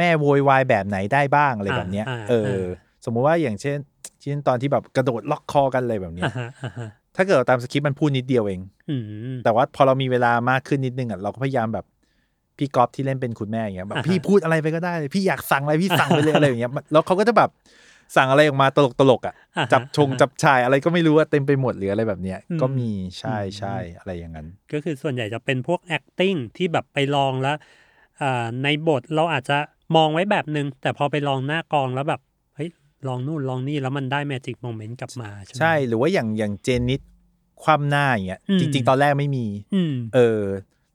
[0.00, 2.68] แม่โวยวายแบบไหนได้บ้างอะไรแบบเนี้ยอ่าเอออ่า
[3.04, 3.76] สมมุติว่าอย่างเช่น
[4.20, 8.60] เช่นตอนที่แบบกระโดดล็อกคอกันอะไรแบบเนี้ยอ่าฮะอ่าฮะถ้าเกิดเราตามสคริปต์มันพูดนิดเดียวเอง
[8.90, 11.84] อืมแต่ว่าพอเรามีเวลามากขึ้นนิดนึงอะเราก็พยายามแบบ
[12.58, 17.50] พี่ก๊อฟที่เล่นเป็นคุณแม่อย่างเงี้ยแบบอ่าฮะพี่พูดอะไรไปก็ได้เลยพี่อยากสั่งอะไรพี่สั่งไปเลยอะไรอย่างเงี้ยแล้วเขาก็จะแบบ
[18.16, 27.56] สั่งอะไรออกมาตลกตลกๆอะอ่าฮะจับชงจับชายอะไรก็ไม่รู้อะเต็มไปหมดหรืออะไรแบบเนี้ยอืมก็มีใช่อืมใช่อะไรอย่างนั้น ก็คือส่วนใหญ่จะเป็นพวก acting ที่แบบไปลองแล้ว
[28.20, 29.58] อ่าในบทเราอาจจะ
[29.96, 32.20] มองไว้แบบนึง แต่พอไปลองหน้ากองแล้วแบบ
[32.56, 32.68] เฮ้ย
[33.08, 37.00] ลองนู่นลองนี่แล้วมันได้ magic moment กลับมาใช่ไหมใช่ หรือว่าอย่างอย่างเจนนิด
[37.62, 40.42] คว่ำหน้าอย่างเงี้ยอืมจริง ๆ ตอนแรกไม่มีอืมเออ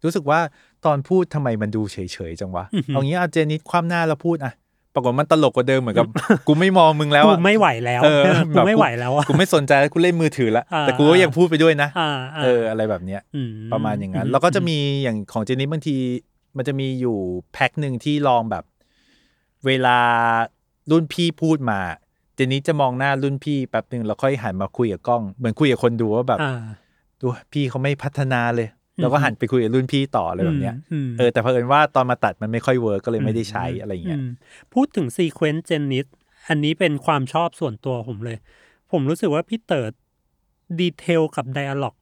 [0.04, 0.40] รู้สึกว่า
[0.86, 1.98] ตอนพูดทำไมมันดูเฉ
[2.30, 4.54] ยๆจังวะอือหือเอางี้เอาเจนนิดคว่ำหน้าแล้วพูดอะ
[4.94, 6.08] ปรากฏมันตลกกว่าเดิมเหมือนกับ
[6.48, 15.96] กูไม่มองมึงแล้วกูอะไม่ไหวแล้วเออกูแบบไม่ไหวแล้วอะกูไม่สนใจแล้วกูเล่นมือถือละอ่าแต่กูก็ยังพูดไปด้วยนะอ่าาเอออะไรแบบเนี้ยมประมาณอย่างนั้นมแล้วก็จะมีอย่างของเจนนี่บางที
[16.58, 17.18] มันจะมีอยู่
[17.54, 18.64] แพ็คหนึ่งที่ลองแบบ
[19.66, 19.98] เวลา
[20.92, 21.80] รุ่นพี่พูดมา
[22.36, 26.66] เจนนี่จะมองหน้ารุ่นพี่แป๊บหนึ่งแล้วค่อยหันมาคุยกับกล้อง เหมือนคุยกับคนดูว่าแบบอ่า
[27.22, 30.76] ดูพี่เขาไม่พัฒนาเลยอืมแล้วก็หันไปคุยกับรุ่นพี่ต่ออะไรแบบเนี้ย
[31.06, 34.28] มเออแต่เผอิญว่าตอนมาตัดมันไม่ค่อย work ก็เลยไม่ได้ใช้อะไรอย่างเงี้ยม
[34.74, 36.06] พูดถึง sequence เจนนิส
[36.50, 38.38] อันนี้เป็นความชอบส่วนตัวผมเลย
[38.92, 41.96] ผมรู้สึกว่าพี่เต๋อ detail กับ dialogue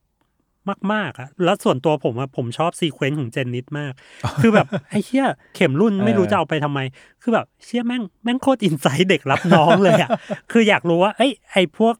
[0.94, 3.94] มากๆอะแล้วส่วนตัวผมอะผมชอบ sequence ของเจนนิสมาก
[4.42, 6.80] คือแบบไอ้เชี่ยเข็มรุ่นไม่รู้เออจะเอาไปทำไม
[7.22, 10.10] คือแบบเชี่ยแม่งแม่งโคตร insight เด็กรับน้องเลยอะ
[10.52, 11.96] คืออยากรู้ว่าเอ้ยไอ้พวก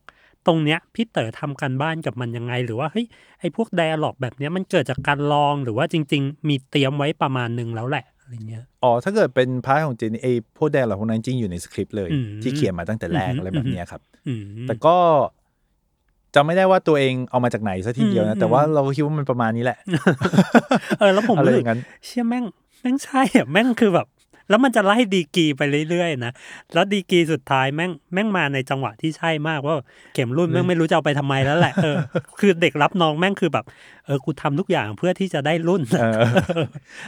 [0.48, 3.06] ตรงเนี้ยพี่เต๋อทำการบ้านกับมันยังไง หรือว่าเฮ้ย
[3.40, 14.96] ไอ้พวก dialogue แบบเนี้ยมันเกิดจากการลองหรือว่าจริง ๆ มีเตรียมไว้ประมาณหนึ่งแล้วแหละอะไรเงี้ยอ๋อถ้าเกิดเป็น part ของเจนนี่ไอ้พวกแดนเหล่าพวกนั้นจริงอยู่ในสคริปต์เลยอืมที่เขียนมาตั้งแต่แรกอืมอะไรแบบเนี้ยครับอืมแต่ก็
[16.36, 19.78] จำไม่ได้ว่าตัวเองเอามาจากไหนซะทีเดียวนะอืมแต่ว่าเราก็คิดว่ามันประมาณนี้แหละ
[21.00, 22.46] เออแล้วผมอะไรรู้อสึกย่างนั้นเชี่ยแม่ง
[22.82, 24.08] แม่งใช่อะแม่งคือแบบ
[24.50, 26.34] แล้วมันจะไล่ดีกรีไปเรื่อยๆนะ
[26.74, 29.76] แล้วดีกรีสุดท้ายแม่งแม่งมาในจังหวะที่ใช่มากว่า
[30.14, 31.96] เข็มรุ่นแม่งไม่รู้จะเอาไปทำไมแล้วแหละเออ
[32.40, 33.66] คือเด็กรับน้องแม่งคือแบบ
[34.06, 36.14] เออกูทำทุกอย่างเพื่อที่จะได้รุ่นเออ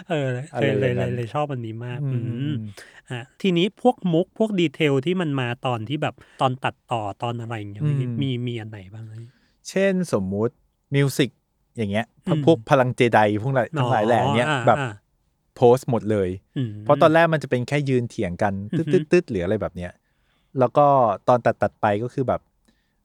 [0.10, 2.20] เอออะไรเลยอเลยย่างนั้นเลยเลยชอบอันนี้มากอื
[3.10, 9.14] อืมมอะทีนี้พวกมุกพวกดีเทลที่มันมาตอนที่แบบตอนตัดต่อตอนอะไรอย่างเงี้ยมีมีมีอันไหนบ้างไหม
[9.70, 10.54] เช่นสมมุติ
[10.96, 11.30] music
[11.78, 14.92] อย่างเงี้ยอืมพวกพลังเจไดพวกหลายทั้งหลายแหล่เนี้ยอ๋ออ่าแบบอ่า
[15.56, 19.92] โพสต์หมดเลยอืมเพราะตอนแรกมันจะเป็นแค่ยืนเถียงกันอืตึ๊อดฮึตึ๊ดตึ๊ดหรืออะไรแบบเนี้ย
[20.60, 20.86] แล้วก็
[21.28, 22.42] ตอนตัดตัดไปก็คือแบบ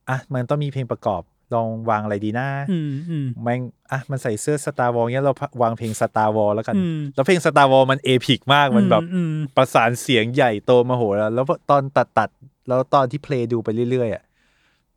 [0.08, 1.22] อะมันต้องมีเพลงประกอบ
[1.54, 3.60] ลองวางอะไรดีนะอืมอืมแม่ง
[3.90, 12.28] อะมันใส่เสื้อ Star Wars เนี้ยเราวางเพลง Star Wars แล้วกันอืมแล้วเพลง Star Wars มัน epic มากมันแบบอืมประสานเสียงใหญ่โตมโหฬารแล้วตอนตัดตัด
[12.68, 14.24] แล้วตอนที่เพลงดูไปเรื่อยๆอะ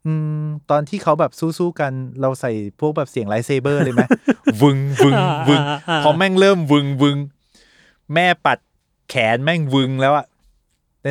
[0.05, 0.13] อื
[0.43, 4.03] มตอนที่เขาแบบสู้ๆกันเราใส่พวกแบบเสียง lightsaber เลยไหม
[4.61, 5.15] วึงวึง
[5.47, 7.17] วึงอ่าอ่าพอแม่งเริ่มวึงวึง
[8.13, 8.59] แม่ปัด
[9.09, 10.25] แขนแม่งวึงแล้วอะ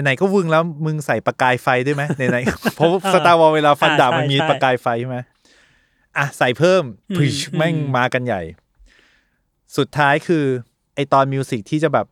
[0.02, 5.18] ไหนๆก็วึงแล้วมึงใส่ประกายไฟด้วยไหมไหนๆเพราะ Star Wars เวลาฟันดาบมันมีประกายไฟใช่ไหม
[6.16, 6.85] อะใส่เพิ่ม
[7.16, 8.42] พริชแม่งมากันใหญ่
[9.77, 10.44] สุดท้ายคือ
[10.94, 12.07] ไอตอนมิวสิกที่จะแบบ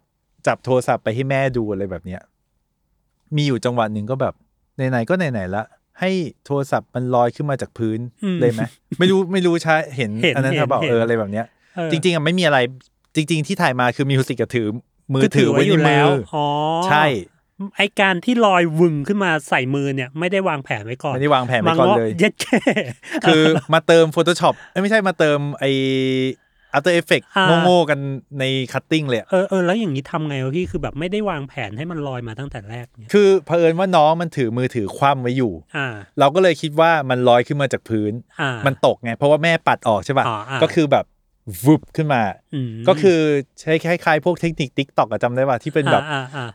[0.46, 2.20] จับโทรศัพท์ไปให้แม่ดูอะไรแบบเนี้ย
[3.36, 4.34] มีอยู่จังหวะหนึ่งก็แบบ
[4.76, 5.64] ไหนๆก็ไหนๆละ
[6.00, 6.10] ให้
[6.44, 8.62] โทรศัพท์มันลอยขึ้นมาจากพื้นอืมเลยไหม
[8.98, 12.58] ไม่รู้ไม่รู้ใช่เห็นเห็นอันนั้นเห็นถ้าบอกเห็นเอออะไรแบบเนี้ยเออจริง ๆอะไม่มีอะไร
[13.16, 14.66] จริง ๆ ที่ถ่ายมาคือมิวสิกกับถือ
[15.14, 16.46] มือถือไว้ในยู่มืแล้วออ๋อ
[16.86, 17.04] ใช่
[17.76, 22.60] ไอการที่ลอยวึงขึ้นมาใส่มือเนี่ย ไม่ได้วางแผนไว้ก่อนไม่ได้วางแผนไว้ก่อนเลยเย็ดแค่
[23.28, 23.44] คือ
[23.74, 25.64] มาเติม Photoshop เอ้ยไม่ใช่มาเติมไอ
[26.76, 27.98] After Effects อ่าโง่ๆกัน
[28.40, 41.04] ใน cutting เลยอะเออเออแล้วอย่างนี้ทำไงวะพี่คือแบบไม่ได้วางแผนให้มันลอยมาตั้งแต่แรกเนี่ยคือเผอิญว่าน้องมันถือมือถือคว่ำไว้อยู่อ่าเราก็เลยคิดว่ามันลอยขึ้นมาจากพื้นอ่ามันตกไง เพราะว่าแม่ปัดออกใช่ป่ะอ๋ออ่าก็คือแบบ
[41.64, 42.22] วุบขึ้นมา
[42.70, 43.18] มก็คือ
[43.60, 46.46] ใช้คล้ายๆพวกเทคนิค TikTok จำได้ป่ะที่เป็นแบบอ่าอ่า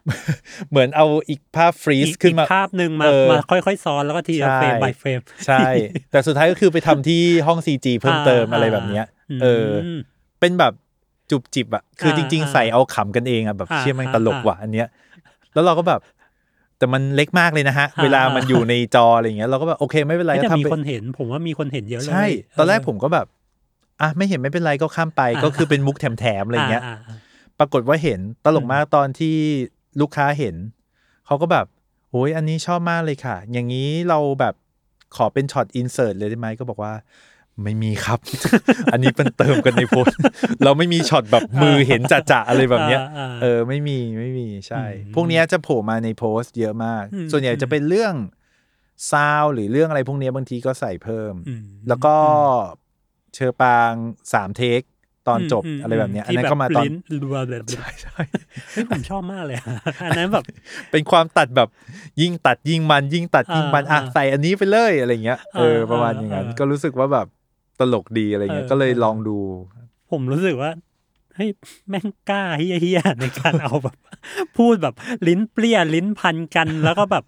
[0.69, 5.61] เหมือนเอาอีกภาพ freeze อีกขึ้นมาอีกภาพหนึ่งมาเออมาค่อยๆ ซ้อนแล้วก็ทีละใช่ frame by frameใช่
[6.11, 9.05] แต่สุดท้ายก็คือไปทำที่ห้อง CG เพิ่มเติมอะไรแบบเนี้ย
[9.37, 9.69] มเออ
[10.39, 10.73] เป็นแบบ
[11.31, 14.87] จุบจิบอะคือจริงอ่าๆใส่เอาขำกันเองอะแบบอ่าเชื่อแม่งอ่าตลกว่ะอันเนี้ย
[15.53, 15.99] แล้วเราก็แบบ
[16.77, 22.25] แต่มันเล็กมากเลยนะฮะอ่าเวลามันอยู่ในจออะไรอย่างเงี้ยเราก็แบบโอเคไม่เป็นไรเอ้ยแต่ก็ทำมีไปคนเห็น ผมว่ามีคนเห็นเยอะเลยใช่
[22.57, 23.25] ตอนแรกเผมก็แบบ
[24.01, 27.15] อะไม่เห็นไม่เป็นไรก็ข้ามไปอ่าก็คือเป็นมุกแถมๆอะไรอย่างเงี้ยาา
[27.59, 29.35] ปรากฏว่าเห็นตลกมากตอนที่
[30.01, 30.55] ลูกค้าเห็น
[31.25, 31.65] เขาก็แบบ
[32.11, 34.55] โอ้ยอันนี้ชอบมากเลยค่ะ อย่างนี้เราแบบ
[35.15, 36.93] ขอเป็น shot insert เลยได้ไหมก็บอกว่า
[37.63, 38.19] ไม่มีครับ
[38.91, 40.17] อันนี้เป็นเติมกันในโพสต์
[40.63, 48.13] เราไม่มีช็อตแบบมือเห็นจะๆอะไรแบบเนี้ยอ่าเออ ไม่มีไม่มีใช่อืมพวกเนี้ยจะโผล่มาในโพสต์เยอะมากอืมส่วนใหญ่จะเป็นเรื่อง
[49.11, 52.15] ซาวหรือเรื่องอะไรพวกเนี้ยบางทีก็ใส่เพิ่มอืมแล้วก็
[53.35, 53.91] เชอปาง
[54.33, 54.81] สาม take
[55.27, 56.91] ตอนจบมอะไรแบบเนี้ยอันที่นั้นก็มาตอนลิ้
[57.23, 58.19] รัวแบบใช่ใช่
[58.71, 59.65] เฮ้ยผมชอบมากเลยอะ
[60.03, 60.45] อันนั้นแบบ
[60.91, 61.69] เป็นความตัดแบบ
[62.21, 67.27] ยิ่งตัดยิ่งมันยิ่งตัดยิ่งมันอ่าอะใส่อันนี้ไปเลยอะไรเงี้ยเอออ่าประมาณอย่างนั้นอ่าก็รู้สึกว่าแบบ
[67.79, 69.37] ตลกดีอะไรเงี้ยเออก็เลยเออลองดู
[70.11, 70.71] ผมรู้สึกว่า
[71.35, 71.49] เฮ้ย
[71.89, 73.97] แม่งกล้าเหี้ยๆในการเอาแบบ
[74.57, 74.95] พูดแบบ
[75.27, 77.23] ลิ้นเปรี้ยลิ้นพันกันแล้วก็แบบ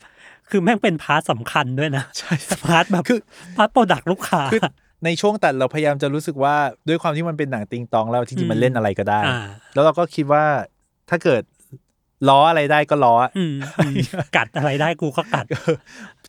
[0.49, 2.33] คือแม่งเป็น part สำคัญด้วยนะ ใช่
[2.67, 3.19] part แบบคือ
[3.57, 4.61] part product ลูกค้าคือ
[5.05, 6.55] ในช่วงตัดเราพยายามจะรู้สึกว่า
[6.88, 9.39] ด้วยความที่มันเป็นหนังติงตองแล้วจริงๆมันเล่นอะไรก็ได้อ่า
[9.73, 10.43] แล้วเราก็คิดว่า
[11.10, 11.41] ถ้าเกิด
[12.29, 13.95] ล้ออะไรได้ก็ล้ออะอืมอืม
[14.36, 15.45] กัดอะไรได้กูก็กัด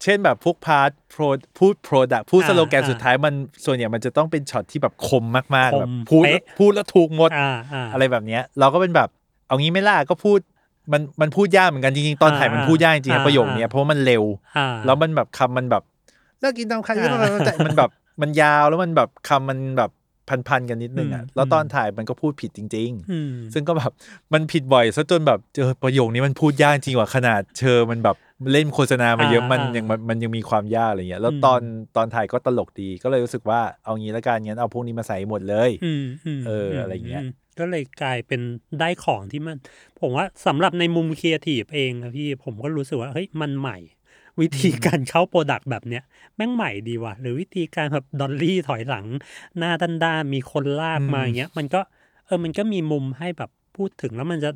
[0.03, 1.23] เช่นแบบพวก part โปร
[1.59, 9.09] พูด product พูดอ่าสโลแกนอ่าสุดท้ายมันส่วนใหญ่มันจะต้องเป็นช็อตที่แบบคมมากคๆมแบบพูดเป๊ะพูดแล้วถูกหมดอ่าอ่าอะไรแบบเนี้ย เราก็เป็นแบบ
[9.47, 10.39] เอางี้ไม่ล่ะก็พูด
[10.93, 14.25] มันมันพูดยากเหมือนกันจริงๆ ตอนถ่ายมันอ่าพูดยากจริงๆอ่าประโยคเนี้ยเพราะว่ามันเร็ว
[14.59, 15.83] อ่าแล้วมันแบบคำมันแบบ
[16.41, 19.91] เลิกกินตามใครอ่าแต่มันแบบ มันยาวแล้วมันแบบคำมันแบบ
[20.49, 23.93] พันๆกันนิดนึงอะอืมแล้วตอนถ่ายมันก็พูดผิดจริงๆอืมซึ่งก็แบบ
[24.33, 28.17] มันผิดบ่อยซะจนแบบเจอประโยคนี้มันพูดยากจริงกว่าขนาดเชอมันแบบ
[28.53, 31.61] เล่นโฆษณามาเยอะอ่ามันอ่ายัยังมันมันยังมีความยากอะไรเงี้ย แล้วอืมตอน
[31.97, 37.29] ตอนถ่ายก็ตลกดีก็เลยรู้สึกว่าเอางี้ละกันงั้นเอาพวกนี้มาใส่หมดเลยอืมอืมเอออะไรเงี้ยม
[37.59, 38.41] ก็เลยกลายเป็น
[38.81, 39.59] ได้ของที่มัน
[40.01, 43.79] ผมว่าสำหรับในมุมครีเอทีฟเองอะพี่ผมก็รู้สึกว่าเฮ้ยมันใหม่
[44.41, 46.03] วิธีการเข้า product แบบเนี้ย
[46.37, 49.07] แม่งใหม่ดีว่ะ หรือวิธีการแบบ dolly ถอยหลัง
[49.59, 51.81] หน้าด้านๆมีคนลากมาอย่างเงี้ย มันก็
[52.27, 54.51] เออมันก็มีมุมให้แบบพูดถึงแล้วมันจะ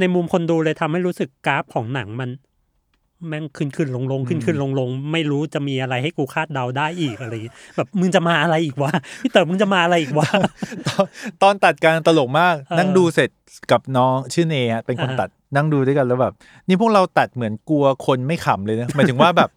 [0.00, 2.30] ในมุมคนดูเลยทำให้รู้สึกกราฟของหนังมัน
[3.28, 10.28] แม่งขึ้นขึ้นลงลงขึ้นขึ้นลงลงไม่รู้จะมีอะไรให้กูคาดเดาได้อีกอะไรอย่างเงี้ยแบบมึงจะมาอะไรอีกวะพี่เต๋อมึงจะมาอะไรอีกวะ
[10.88, 11.06] ตอน
[11.42, 13.30] ตอนตัดการตลกมากเออนั่งดูเสร็จ
[13.70, 16.32] กับน้องชื่อเนฮะเป็นคนอ่าตัดนั่งดูด้วยกันแล้วแบบ
[16.68, 19.50] นี่พวกเราตัดเหมือนกลัวคนไม่ขำเลยนะหมายถึงว่าแบบ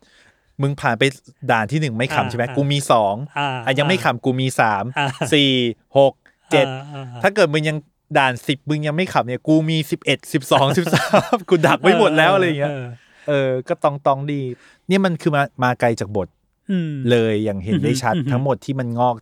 [0.62, 1.04] มึงผ่านไป
[1.52, 5.52] ด่านที่หนึ่งไม่ขำใช่ไหมกูมีสองอ่าอะยังไม่ขำกูมีสามอ่าสี่
[5.98, 6.14] หก
[6.52, 7.78] เจ็ดอ่าอ่าถ้าเกิดมึงยัง
[8.18, 12.72] ด่านสิบมึงยังไม่ขับเนี่ยกูมีสิบเอ็ดสิบสองสิบสามกูดักไว้หมดแล้วอะไรอย่างเงี้ย
[13.28, 14.42] เออ ก็ตองตองดี
[14.88, 16.28] เนี่ยมันคือมามาไกลจากบท
[16.72, 19.16] อืมเลยอย่างเห็นได้ชัดอือหือทั้งหมดที่มันงอก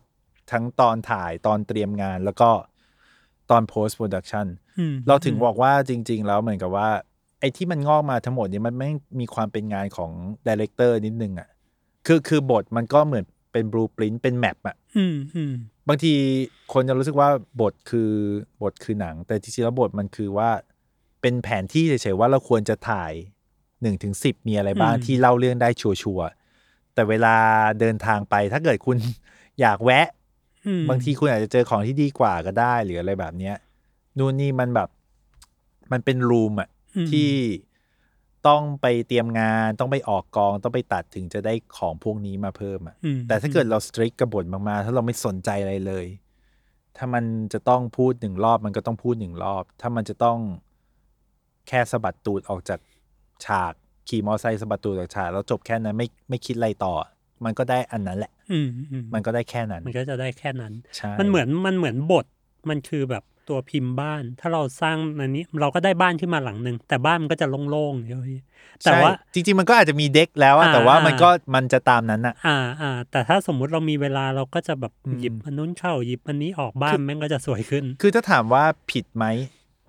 [0.52, 2.50] ทั้งตอนถ่ายตอนเตรียมงาน แล้วก็
[3.50, 4.46] ตอน post production
[4.78, 6.88] อืมเราถึงบอกว่าจริง ๆ แล้วเหมือนกับว่า
[7.40, 8.90] ไอ้ที่มันงอกมาทั้งหมดเนี่ยมันไม่
[9.20, 10.10] มีความเป็นงานของ
[10.48, 11.48] director นิดนึงอะ
[12.06, 15.52] คือคือบทมันก็เหมือนเป็น blueprint เป็น map อะอืมอืม
[15.88, 16.14] บางที
[16.72, 17.28] คนจะรู้สึกว่า
[17.60, 18.10] บทคือ
[18.62, 20.50] บทคือหนัง แต่จริงๆแล้วบทมันคือว่า
[21.22, 23.12] เป็นแผนที่เฉยๆว่าเราควรจะถ่าย
[23.82, 27.36] หนึ่งถึงสิบมีอะไรบ้างที่เล่าเรื่องได้ชัวร์ๆแต่เวลา
[27.80, 28.96] เดินทางไปถ้าเกิดคุณ
[29.60, 30.06] อยากแวะ
[30.66, 33.56] อืมบางทีคุณอาจจะเจอของที่ดีกว่าก็ได้ หรืออะไรแบบเนี้ย
[34.18, 34.88] นู่นนี่มันแบบ
[35.92, 37.30] มันเป็นรูมอะอืมที่
[38.48, 46.06] ต้องไปเตรียมงานต้องไปออกกองต้องไปตัดถึงจะได้ของพวกนี้มาเพิ่มอะอืมแต่ถ้าเกิดเราสตริกกับบทมากๆถ้าเราไม่สนใจอะไรเลย
[46.96, 50.38] ถ้ามันจะต้องพูดหนึ่งรอบมันก็ต้องพูดหนึ่งรอบ ถ้ามันจะต้อง
[51.68, 52.78] แค่สะบัดตูดออกจาก
[53.44, 53.72] ฉาก
[54.08, 56.94] ขี่มอไซค์สะบัดตูดออกจากฉากแล้วจบแค่นั้นไม่ไม่คิดอะไรต่อ
[57.44, 62.26] มันก็ได้อันนั้นแหละ อืมอืมมันก็ได้แค่นั้น มันก็จะได้แค่นั้นใช่มันเหมือนมันเหมือนบท
[62.68, 68.40] มันคือแบบตัวพิมพ์บ้าน ถ้าเราสร้างอันนี้เราก็ได้บ้านขึ้นมาหลังหนึ่งแต่บ้านมันก็จะโล่งๆเดี๋ยวพี่
[68.84, 79.24] แต่ใช่ว่าจริง ๆ มันก็อาจจะมีเด็กแล้วอะอ่าแต่ว่ามันอ่าก็มันจะตามนั้นอะอ่าอ่าแต่ถ้าสมมุติเรามีเวลาเราก็จะแบบอืมหยิบอันนู้นเข้าหยิบอันนี้ออกบ้าคืนอแม่งก็จะสวยขึ้น คือถ้าถามว่าผิดไหม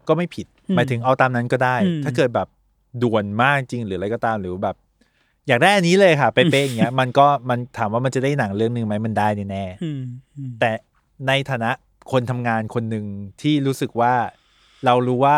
[0.07, 2.47] ก็ไม่ผิดอืมหมายถึงเอาตามนั้นก็ได้อืมถ้าเกิดแบบ
[3.03, 4.75] ด่วนมากจริงหรืออะไรก็ตามหรือแบบ
[5.47, 10.01] อยากได้อันนี้เลยค่ะ เป๊ะๆอย่างเงี้ย มันก็มันถามว่ามันจะได้หนังเรื่องหนึ่งไหมมันได้แน่ๆอืม
[10.38, 10.71] อืมแต่
[11.27, 11.71] ในฐานะ
[12.12, 13.05] คนทำงานคนหนึ่ง
[13.41, 14.13] ที่รู้สึกว่า
[14.86, 15.38] เรารู้ว่า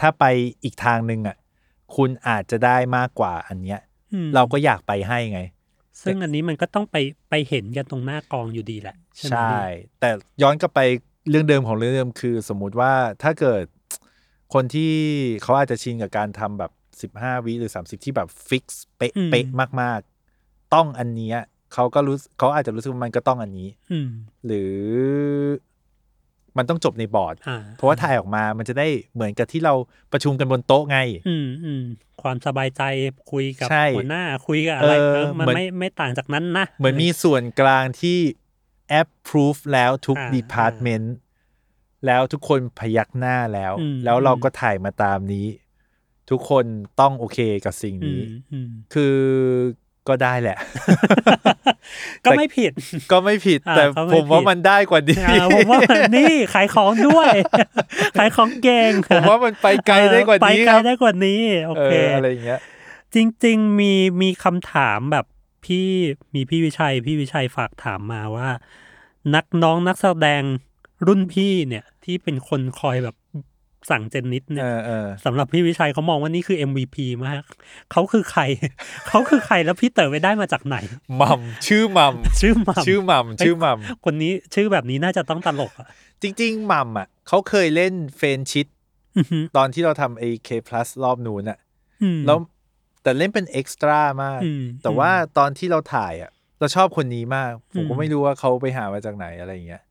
[0.00, 0.24] ถ้าไป
[0.64, 1.36] อีกทางหนึ่งอะ
[1.96, 3.80] คุณอาจจะได้มากกว่าอันเนี้ย
[4.12, 5.40] อืมเราก็อยากไปให้ไง
[6.02, 6.96] ซึ่งอันนี้มันก็ต้องไป
[7.30, 10.10] ไปเห็นกันตรงหน้ากองอยู่ดีแหละ ใช่ไหมใช่พี่แต่
[10.42, 10.80] ย้อนกลับไป
[11.30, 13.62] เรื่องเดิมของเรื่องเดิมคือ สมมุติว่าถ้าเกิด
[14.54, 14.92] คนที่
[15.42, 19.46] เขาอาจจะชินกับการทำแบบสิบห้าวิหรือสามสิบที่แบบฟิกซ์เป๊ะเป๊ะ
[19.80, 20.00] มาก
[20.36, 21.38] ๆ ต้องอันเนี้ย
[21.74, 24.08] เขาก็รู้เขาอาจจะรู้สึกว่ามันก็ต้องอันนี้ อืม
[24.46, 24.74] หรือ
[26.56, 29.74] มันต้องจบในบอร์ดอ่าเพราะว่าถ่ายออกมามันจะได้เหมือนกับที่เรา
[30.12, 31.82] ประชุมกันบนโต๊ะไง อืมอืม
[32.22, 32.82] ความสบายใจ
[33.32, 38.18] คุยกับใช่หัวหน้าคุยกับอะไรเออเออมันเหมือนไม่ไม่ต่างจากนั้นนะ เหมือนมีส่วนกลางที่
[39.00, 41.06] approve แล้วทุกอ่า department
[42.06, 45.46] แล้วทุกคนพยักหน้าแล้วอืมแล้วเราก็ถ่ายมาตามนี้
[46.30, 46.64] ทุกคน
[47.00, 49.16] ต้องโอเคกับสิ่งอืนี้มอืมคือ
[50.08, 50.58] ก็ได้แหละ
[52.24, 52.72] ก็ไม่ผิด
[53.12, 57.30] ก็ไม่ผิดอ่าแต่ก็ไม่ผมว่าผิดมันได้กว่านี้อ่าผมว่ามันนี่ขายของด้วย
[58.18, 62.60] ขายของเก่งผมว่ามันไปไกลได้กว่าไปนี้ไกคลรับได้กว่านี้ โอเอเคออะไรอย่างเงี้ย
[63.14, 65.26] จริง ๆ มีมีคำถามแบบ
[65.64, 65.88] พี่
[66.34, 68.48] มีพี่วิชัย พี่วิชัยฝากถามมาว่า
[69.34, 70.42] นักน้องนักแสดง
[71.06, 73.16] รุ่นพี่เนี่ยที่เป็นคนคอยแบบ
[73.90, 77.42] สั่งเจนนิดเนี่เอยอเออสำหรับพี่วิชัยเขามองว่านี่คือ MVP มาก
[77.92, 78.42] เขาคือใคร
[79.08, 80.76] เขาคือใครแล้วพี่เต๋อไปได้มาจากไหน
[81.20, 85.88] มัมชื่อมัมชื่อหมัมชื่อมัมชื่อมัมคนนี้ชื่อแบบนี้น่าจะต้องตลกอะ
[86.22, 88.66] จริง ๆ มัมอะเขาเคยเล่นเฟนชิด
[89.16, 91.58] อือหือตอนที่เราทำไอเคพลัสรอบนู้นอะ
[92.02, 92.38] อืมแล้ว
[93.02, 99.82] แต่เล่นเป็นเอ็กซ์ตร้ามากอืมแต่ว่าตอนที่เราถ่ายอะ เราชอบคนนี้มาก ผมก็อืมไม่รู้ว่าเขาไปหามาจากไหนอะไรอย่างเงี้ย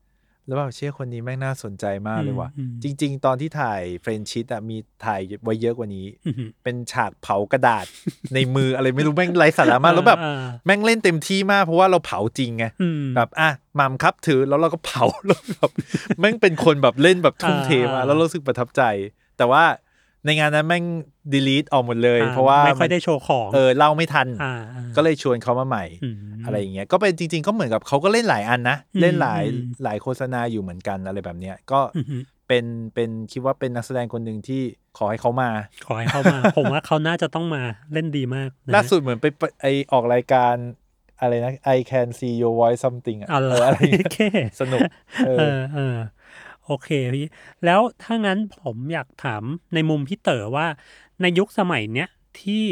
[0.48, 7.86] แล้วแบบเชื่อคนนี้แม่งน่าสนใจมากเลยว่ะอืมอืมจริง ๆ ตอนที่ถ่ายเฟรนชิดอะมีถ่ายไว้เยอะกว่านี้อือหือเป็นฉากเผากระดาษ
[8.34, 15.70] ในมืออะไรไม่รู้แม่งไร้สาระมากแล้วแบบอ่าแม่งเล่นเต็มที่มากเพราะว่าเราเผาจริงไงอืมแบบอะหมัมครับถือแล้วเราก็เผาแล้วแบบ
[16.20, 18.82] แม่งเป็นคนแบบเล่นแบบทุ่มเทมาอ่าแล้วรู้สึกประทับใจ
[19.38, 19.64] แต่ว่า
[20.24, 20.84] ในงานนั้นแม่ง
[21.32, 25.84] ดีลีทออกหมดเลยอ่เพราะว่าไม่ค่อยมันได้โชว์ของเออเล่าไม่ทันอ่าอ่าก็เลยชวนเขามาใหม่
[26.16, 34.62] มอะไรอย่างเงี้ยก็เป็นจริง ๆ ก็เหมือนกับเขาก็เล่นหลายอันนะอืมเล่นหลายอืมหลายโฆษณาอยู่เหมือนกันอะไรแบบเนี้ยก็อือหือเป็นเป็นคิดว่าเป็นนักแสดงคนหนึ่งที่
[34.98, 35.50] ขอให้เขามา
[35.86, 40.54] ขอให้เข้ามา ผมว่าเขาน่าจะต้องมาเล่นดีมากนะล่าสุดเหมือนไปไปไอออกรายการ
[41.20, 44.20] อะไรนะ I can see your voice something อะอะไรเอออะไรอย่างเงี้ยโอเค
[44.60, 44.80] สนุก
[45.26, 45.96] เอเอออเออ
[46.68, 47.26] โอเคพี่
[47.64, 49.42] แล้วถ้างั้นผมอยากถาม
[49.74, 50.66] ในมุมพี่เต๋อว่า
[51.20, 52.08] ในยุคสมัยเนี้ย
[52.40, 52.64] ที่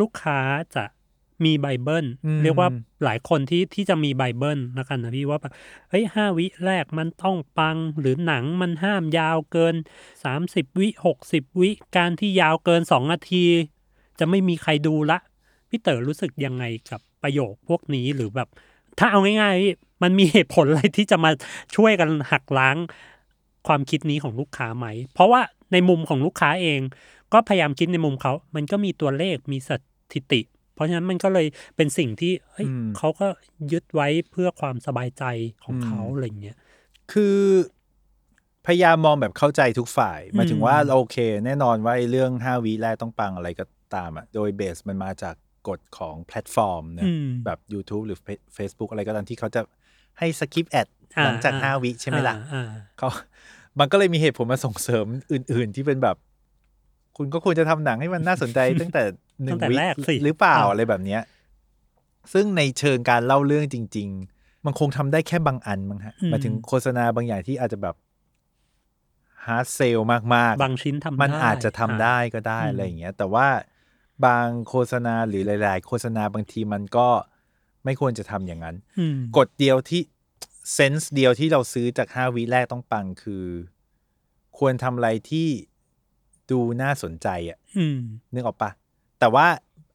[0.00, 0.38] ลูกค้า
[0.76, 0.84] จะ
[1.44, 2.68] มีไบเบิลอืมเรียกว่า
[3.04, 5.52] หลายคนที่ที่จะมีไบเบิลแล้วกันนะพี่ว่าแบบ
[5.88, 9.74] เฮ้ยห้าวิแรกมันต้องปังหรือหนังมันห้ามยาวเกิน
[10.24, 13.44] สามสิบวิหกสิบวิ การที่ยาวเกินสองนาที
[14.18, 15.18] จะไม่มีใครดูละ
[15.68, 18.48] พี่เต๋อรู้สึกยังไงกับประโยคพวกนี้หรือแบบ
[18.98, 21.30] ถ้าเอาง่ายๆพี่มันมีเหตุผลอะไรที่จะมา
[21.76, 22.76] ช่วยกันหักล้าง
[23.66, 25.40] ความคิดนี้ของลูกค้าไหม เพราะว่า
[25.72, 26.80] ในมุมของลูกค้าเอง
[27.32, 29.70] ก็พยายามคิดในมุมเขา มันก็มีตัวเลขมีส
[30.12, 30.40] ถิติ
[30.74, 33.26] เพราะฉะนั้นมันก็เลยเป็นสิ่งที่เฮ้ยอืมเขาก็
[33.72, 35.24] ยึดไว้เพื่อความสบายใจ
[35.64, 36.56] ของเขาอืมอะไรเงี้ย
[37.12, 37.38] คือ
[38.66, 41.16] พยายามมองแบบเข้าใจทุกฝ่ายหมายถึงว่าโอเค
[41.46, 43.64] แน่นอนว่าไอ้เรื่อง5วิแรกต้องปังอะไรก็
[43.94, 45.34] ตามอะ โดย base มันมาจาก
[45.68, 48.18] กฎของแพลตฟอร์มนะอืมแบบ YouTube หรือ
[48.56, 49.60] Facebook อะไรก็ตามที่เขาจะ
[50.18, 50.86] ให้ skip ad
[51.16, 53.08] อ่าหลังจากอ่า5วิใช่ไหมล่ะอ่าเขา
[53.78, 56.16] มันก็เลยมีเหตุผลมาส่งเสริมอื่น ๆ ที่เป็นแบบ
[57.16, 59.02] คุณก็ควรจะทำหนังให้มันน่าสนใจ ตั้งแต่
[59.42, 61.22] หนึ่ตั้งงแต่วิแรกสิหรือเปล่าอ่าอะไรแบบเนี้ย
[62.32, 67.96] ซึ่งในเชิงการเล่าเรื่องจริง ๆ มันคงทำได้แค่บางอันมั้งฮะหมายถึงโฆษณาบางอย่างที่อาจจะแบบ
[69.46, 69.98] hard sell
[70.34, 73.46] มากๆ บางชิ้นทำมันได้อาจจะทำได้ก็ได้อืมอะไรอย่างเงี้ย แต่ว่า
[74.26, 77.08] บางโฆษณาหรือหลาย ๆ โฆษณาบางทีมันก็
[77.84, 80.02] ไม่ควรจะทำอย่างนั้นอืมกฎเดียวที่
[80.74, 83.44] sense เดียวที่เราซื้อจากห้าวิแรกต้องปังคือ
[84.58, 85.48] ควรทำอะไรที่
[86.50, 87.98] ดูน่าสนใจอะอืม
[88.32, 88.70] นึกออกปะ
[89.20, 89.46] แต่ว่า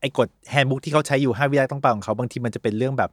[0.01, 3.11] ไอ้กฎ handbook ที่เขาใช้อยู่ห้าวิแรกต้องปังของเขาบางทีมันจะเป็นเรื่องแบบ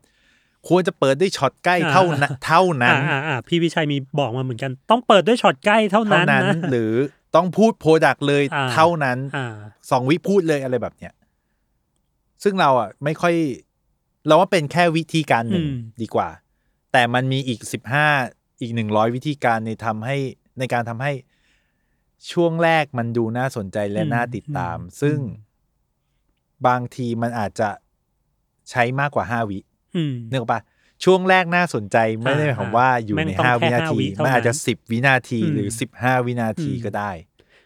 [0.69, 6.93] ควรจะเปิดด้วยช็อตใกล้เท่านั้นเท่านั้นอ่าอ่าอ่าพี่วิชัยมีบอกมาเหมือนกัน ต้องเปิดด้วยช็อตใกล้เท่าเท่านั้นนั้นนะหรือ
[7.37, 9.55] ต้องพูด product เลยอ่าเท่านั้นอ่า
[9.91, 11.13] สองวิพูดเลยอะไรแบบเนี้ย
[12.43, 13.35] ซึ่งเราอะไม่ค่อย
[14.27, 16.29] เราว่าเป็นแค่วิธีการหนึ่งอืมดีกว่า
[16.93, 18.09] แต่มันมีอีกสิบห้า
[18.61, 20.17] อีกหนึ่งร้อยวิธีการในทำให้
[20.59, 21.13] ในการทำให้
[22.33, 25.19] ช่วงแรกมันดูน่าสนใจและน่าติดตาม ซึ่ง
[26.67, 27.71] บางทีมันอาจจะ
[28.71, 29.59] ใช้มากกว่าห้าวิ
[29.97, 30.61] อืมนึกออกปะ
[31.05, 37.11] ช่วงแรกน่าสนใจไม่ได้หมายความว่าอยู่แม่งในต้องห้าแค่วินาห้าทีวิเท่ามันอาจจะนั้นสิบวินาทีอืมหรือสิบห้าวินาทีอืมก็ได้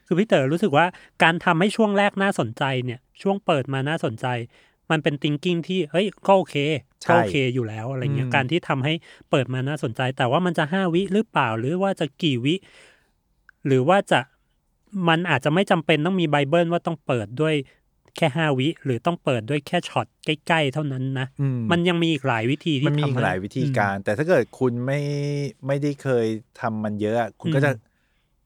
[0.07, 0.87] คือพี่เต๋อรู้สึกว่า
[1.23, 4.27] การทำให้ช่วงแรกน่าสนใจเนี่ยช่วงเปิดมาน่าสนใจ
[4.91, 6.57] มันเป็น thinking ที่เฮ้ยก็โอเค
[7.03, 8.95] ใช่ก็โอเคอยู่แล้วอะไรเงี้ยอืมการที่ทำให้
[9.31, 12.55] เปิดมาน่าสนใจ แต่ว่ามันจะห้าวิหรือเปล่าหรือว่าจะกี่วิ
[13.67, 14.21] หรือว่าจะ
[15.09, 17.55] มันอาจจะไม่จำเป็นต้องมีไบเบิลว่าต้องเปิดด้วย
[18.19, 25.01] แค่ห้าวิ หรือต้องเปิดด้วยแค่ช็อตใกล้ ๆ เท่านั้นนะอืมมันยังมีอีกหลายวิธีที่มันมีทำอีกให้หลายวิธีการ แต่ถ้าเกิดคุณไม่
[25.67, 26.27] ไม่ได้เคย
[26.61, 27.87] ทำมันเยอะอะ คุณก็จะอืม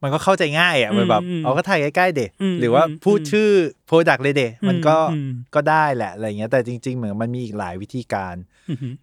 [0.02, 3.48] มันก็เข้าใจง่ายอะอืมมันแบบอืมเอาก็ถ่ายใกล้ๆเด็อืมหรือว่าอืมพูดอืมชื่อ
[3.86, 8.34] product เลยเด็มันก็อืมก็ได้แหละอะไรเงี้ย แต่จริง ๆ เหมือนมันมีอีกหลายวิธีการ
[8.70, 8.94] อือหือ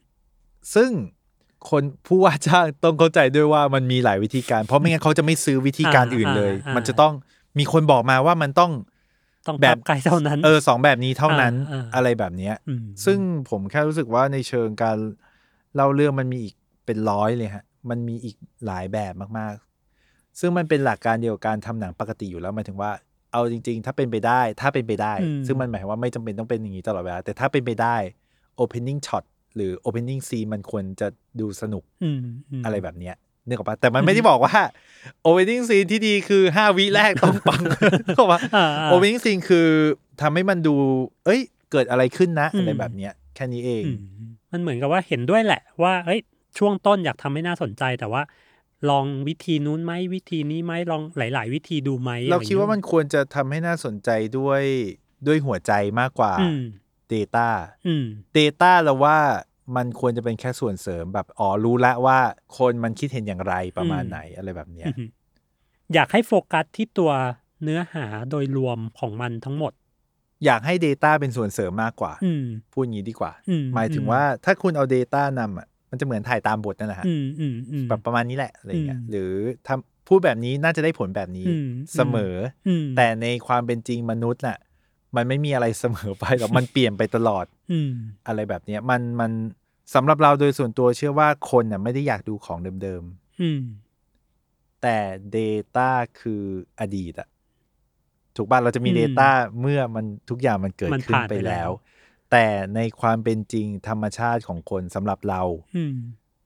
[0.76, 0.92] ซึ่ง
[1.70, 7.14] คนผู้ว่าจ้างต้องเข้าใจด้วยว่ามันมีหลายวิธีการ เพราะไม่งั้นเขาจะไม่ซื้อวิธีการอื่นเลย มันจะต้อง
[7.60, 8.72] มีคนบอกมาว่ามันต้อง
[9.48, 13.20] ต้องแบบใกล้เท่านั้น เออสองแบบนี้เท่านั้นอ่าอ่าอะไรแบบเนี้ยมซึ่ง
[13.50, 14.98] ผมแค่รู้สึกว่าในเชิงการ
[15.76, 18.36] เล่าเรื่องมันมีอีกเป็นร้อยเลยฮะ มันมีอีก
[18.66, 22.92] หลายแบบมากๆ ซึ่งมันเป็นหลักการเดียวกับการทำหนังปกติอยู่แล้วหมายถึงว่า
[23.32, 27.96] เอาจริง ๆ ถ้าเป็นไปได้ ถ้าเป็นไปได้อืมซึ่งมันหมายความว่าไม่จำเป็นต้องเป็นอย่างนี้ตลอดเวลาแต่ถ้าเป็นไปได้
[28.64, 29.24] opening shot
[29.56, 31.08] หรือ opening scene มันควรจะ
[31.40, 32.18] ดูสนุกอืม
[32.60, 33.16] มอะไรแบบเนี้ย
[33.48, 34.56] นึกออกปะแต่มันไม่ได้บอกว่า
[35.26, 37.62] opening scene ที่ดีคือห้าวิแรกต้องปัง
[38.08, 39.68] นึกออกปะอ่าา opening scene คือ
[40.22, 40.76] ทำให้มันดู
[41.26, 44.00] เอ้ย เกิดอะไรขึ้นนะอืมอะไรแบบเนี้ย แค่นี้เองอืม
[44.52, 46.20] มันเหมือนกับว่าเห็นด้วยแหละ ว่าเอ้ย
[46.58, 48.22] ช่วงต้นอยากทำให้น่าสนใจแต่ว่า
[48.90, 54.64] ลองวิธีนู้นไหมวิธีนี้ไหมลองหลาย ๆ วิธีดูไหมเราอะไรคิดว่างี้ยมันควรจะทำให้น่าสนใจด้วย
[55.28, 56.62] ด้วยหัวใจมากกว่าอืม
[57.14, 57.50] Data
[57.88, 58.06] อืม
[58.38, 59.18] Data เราว่า
[59.76, 62.18] มันควรจะเป็นแค่ส่วนเสริมแบบอ๋อรู้ละว่า
[62.58, 65.10] คนมันคิดเห็นอย่างไรประมาณอืมไหนอะไรแบบเนี้ยอือหือ
[65.94, 67.12] อยากให้โฟกัสที่ตัว
[67.64, 69.74] เนื้อหาโดยรวมของมันทั้งหมด
[70.46, 79.32] อยากให้ Data เป็นส่วนเสริมมากกว่าอืมพูดงี้ดีกว่าอืมหมายถึงว่าถ้าคุณเอา Data นำอะมันจะเหมือนถ่ายตามบทนั่นแหละฮะอืมอืมอืมแบบประมาณนี้แหละอะไรเงี้ยอืมหรือ
[79.68, 84.58] ทำพูดแบบนี้น่าจะได้ผลแบบนี้อืมเสมอออืมแต่ในความเป็นจริงมนุษย์น่ะ
[85.16, 87.92] มันไม่มีอะไรเสมอไปหรอกมันเปลี่ยนไปตลอดอืม
[88.28, 89.32] อะไรแบบเนี้ยมันมัน
[89.94, 93.04] สำหรับเราโดยส่วนตัวเชื่อว่าคนน่ะไม่ได้อยากดูของเดิม
[93.42, 94.98] อืมๆแต่
[95.38, 96.44] Data คือ
[96.80, 97.30] อดีตอะ
[98.36, 99.30] ถูกป่ะเราจะมีอืม Data
[99.62, 101.72] เมื่อมันทุกอย่างมันเกิดมันขึ้นผ่านไปไปแล้แล้ว ว
[102.32, 105.42] แต่ในความเป็นจริงธรรมชาติของคนสำหรับเรา
[105.76, 105.98] อืม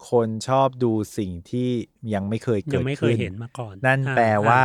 [0.09, 1.69] คนชอบดูสิ่งที่
[2.13, 4.63] ยังไม่เคยยัเกิงดไม่เคขึ้ยนเห็นมาก่อนนั่นอ่แปลว่า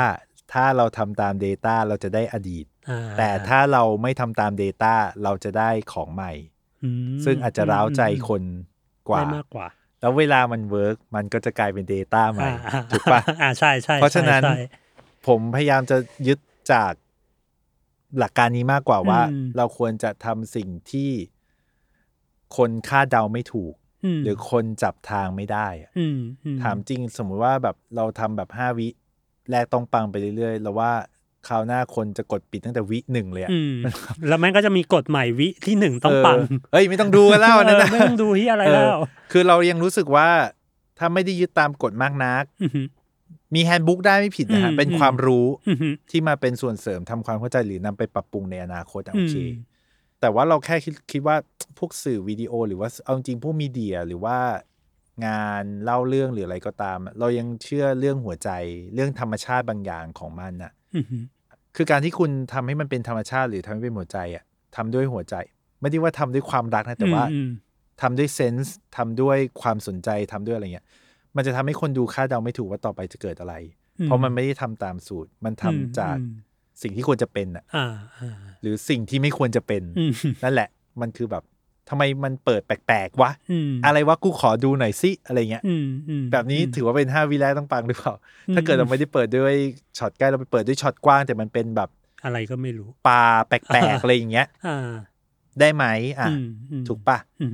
[0.53, 6.33] ถ้าเราทำตาม Data เราจะได้อดีต อ่าแต่ถ้าเราไม่ทำตาม Data เราจะได้ของใหม่
[6.85, 8.43] อืมซึ่งอาจจะเร้าใจคน
[9.09, 9.67] กว่า ได้มากกว่า
[10.01, 14.59] แล้วเวลามัน work มันก็จะกลายเป็น Data ใหม่อ่าถูกปะอ่าใช่ใช่เพราะฉะนั้นใช่ใช่
[15.27, 15.97] ผมพยายามจะ
[16.27, 16.39] ยึด
[16.73, 16.93] จาก
[18.19, 21.11] หลักการนี้มากกว่าว่าอืมเราควรจะทำสิ่งที่
[22.57, 23.75] คนคาดเดาไม่ถูก
[24.19, 28.89] มหรือคนจับทางไม่ได้อะอืมอืถามจริงสมมุติว่าแบบเราทำแบบห้าวิ
[29.51, 30.93] แรกต้องปังไปเรื่อยๆ แล้วว่า
[31.49, 33.75] คราวหน้าคนจะกดปิดตั้งแต่วิหนึ่งเลยอะอืม
[34.29, 38.95] แล้วแม่งก็จะมีกฎใหม่วิที่หนึ่งต้องปังเเอ้ยไม่ต้องดูกันแล้วอันนั่นเอนะอไม่ต้องดูที่อะไรแล้วเออ
[39.33, 40.29] คือเรายังรู้สึกว่า
[40.99, 42.87] ถ้าไม่ได้ยึดตามกฎมากนักอหือ
[43.55, 49.53] มีแฮนด์บุ๊กได้ไม่ผิดนะฮะอืมเป็นความรู้อือหือที่มาเป็นส่วนเสริมทำความเข้าใจหรือนำไปปรับปรุงในอนาคตอะโอเคอืม
[50.21, 51.37] แต่ว่าเราแค่คิดคิดว่า
[51.79, 54.39] พวกสื่อวิดีโอ หรือว่าเอาจริงๆพวกมีเดียหรือว่า
[55.27, 58.51] งานเล่าเรื่องหรืออะไรก็ตามอะเรายังเชื่อเรื่องหัวใจ
[58.95, 60.78] เรื่องธรรมชาติบางอย่างของมันน่ะอือหือ
[61.77, 64.45] คือการที่คุณทำให้มันเป็นธรรมชาติหรือทำให้เป็นหัวใจอะ
[64.77, 65.35] ทำด้วยหัวใจ
[65.81, 67.51] ไม่ได้ว่าทำด้วยความรักนะแต่ว่าอืม
[68.03, 70.87] ทำด้วยเซนส์ทำด้วยความสนใจทำด้วยอะไรเงี้ย
[71.37, 73.55] มันจะทำให้คนดูคาดเดาไม่ถูกว่าต่อไปจะเกิดอะไร
[74.01, 76.33] อืมเพราะมันไม่ได้ทำตามสูตร มันทำอืมจากอืม
[76.83, 77.87] สิ่งที่ควรจะเป็นอะอ่า
[78.19, 80.13] อ่าหรือสิ่งที่ไม่ควรจะเป็นอืม
[80.45, 80.69] นั่นแหละ
[81.01, 81.45] มันคือแบบ
[81.89, 88.15] ทำไมมันเปิดแปลกๆวะอืมอะไรวะกูขอดูหน่อยสิอะไรเงี้ยอืมอืมแบบนี้ถือว่าเป็นห้าวิแรกต้องปังหรือเปล่า
[88.49, 89.55] อืมถ้าเกิดเราไม่ได้เปิดด้วย
[89.99, 91.89] ช็อตใกล้เราไปเปิดด้วยช็อตกว้าง แต่มันเป็นแบบ
[92.25, 94.91] อะไรก็ไม่รู้ปลาแปลกๆอะไรอย่างเงี้ยอ่า
[95.61, 95.85] ได้ไหม
[96.21, 97.51] อะอืมอืมถูกปะอืม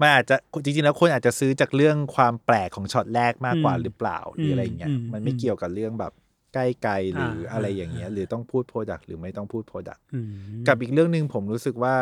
[0.00, 6.12] มันอาจจะจริงๆแล้วคนอาจจะซื้อจากเรื่องความแปลกของช็อตแรกมากกว่าอืมหรือเปล่าหรืออะไรอย่างเงี้ยอืมมันไม่อืมเกี่ยวกับเรื่องแบบ
[6.54, 10.28] ใกล้ไกลหรืออาอะไรอย่างเงี้ยอ่าหรือต้องพูด product หรือไม่ต้องพูด product อืม
[10.66, 11.94] กับอีกเรื่องหนึ่งผมรู้สึกว่า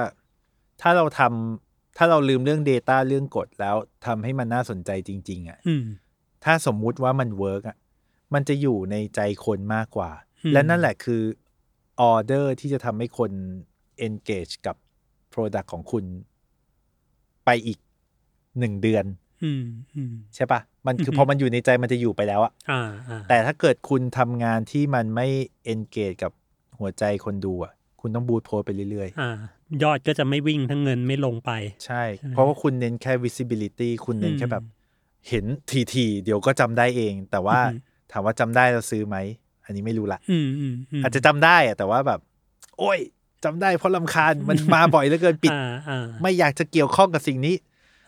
[0.82, 3.76] ถ้าเราทำถ้าเราลืมเรื่อง Data เรื่องกฎแล้ว
[4.06, 5.84] ทำให้มันน่าสนใจจริง ๆอะอืม
[6.44, 7.76] ถ้าสมมุติว่ามันเวิร์กอะ
[8.34, 10.10] มันจะอยู่ในใจคนมากกว่า
[10.44, 11.22] อืมและนั่นแหละคือ
[12.00, 13.30] ออเดอร์ที่จะทำให้คน
[14.06, 14.76] engage กับ
[15.32, 16.04] Product ของคุณ
[17.44, 17.78] ไปอีก
[18.58, 19.04] หนึ่งเดือน
[19.44, 19.64] อืม
[19.96, 25.26] อืมใช่ปะมันคืออฮึพอมันอยู่ในใจมันจะอยู่ไปแล้วอะอ่าอ่าแต่ถ้าเกิดคุณทำงานที่มันไม่
[25.72, 26.32] engage กับ
[26.78, 27.72] หัวใจคนดูอะ
[28.02, 29.30] คุณต้องบูทโพสไปเรื่อยอ่า
[29.82, 34.64] ยอดก็จะไม่วิ่งทั้งเงินไม่ลงไปๆใช่ใช่ไหมเพราะว่าคุณเน้นแค่ visibility คุณเน้นอืมแค่แบบ
[35.28, 35.44] เห็น
[35.94, 37.78] ทีๆเดี๋ยวก็จำได้เอง แต่ว่าอือฮึ
[38.12, 39.16] ถามว่าจำได้แล้วซื้อไหม
[39.64, 42.20] อันนี้ไม่รู้ละอืมอืมมอาจจะจำได้อะแต่ว่าแบบ
[42.78, 42.98] โอ้ย
[43.44, 47.54] จำได้เพราะลำคาญมันมาบ่อยเหลือเกินปิดอ่าอ่าไม่อยากจะเกี่ยวข้องกับสิ่งนี้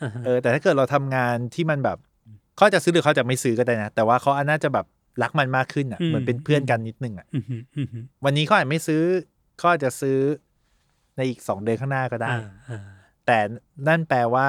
[0.02, 1.98] อ่าฮะเออแต่ถ้าเกิดเราทำงานที่มันแบบ
[2.56, 4.86] เขาจะซื้อหรือเขาจะไม่ซื้อก็ได้นะ แต่ว่าเขาน่าจะแบบ
[5.22, 9.02] รักมันมากขึ้นอะเหมือนเป็นเพื่อนกันนิดนึงอะอืมอืมอืมอืมวันนี้เขาอาจไม่ซื้อ
[9.56, 10.18] เขาอาจจะซื้อ
[11.16, 12.80] ในอีกสองเดือนข้างหน้าก็ได้อ่าอ่า
[13.26, 13.38] แต่
[13.88, 14.48] นั่นแปลว่า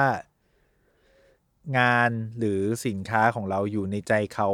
[1.78, 4.48] งานหรือสินค้าของเราอยู่ในใจเขา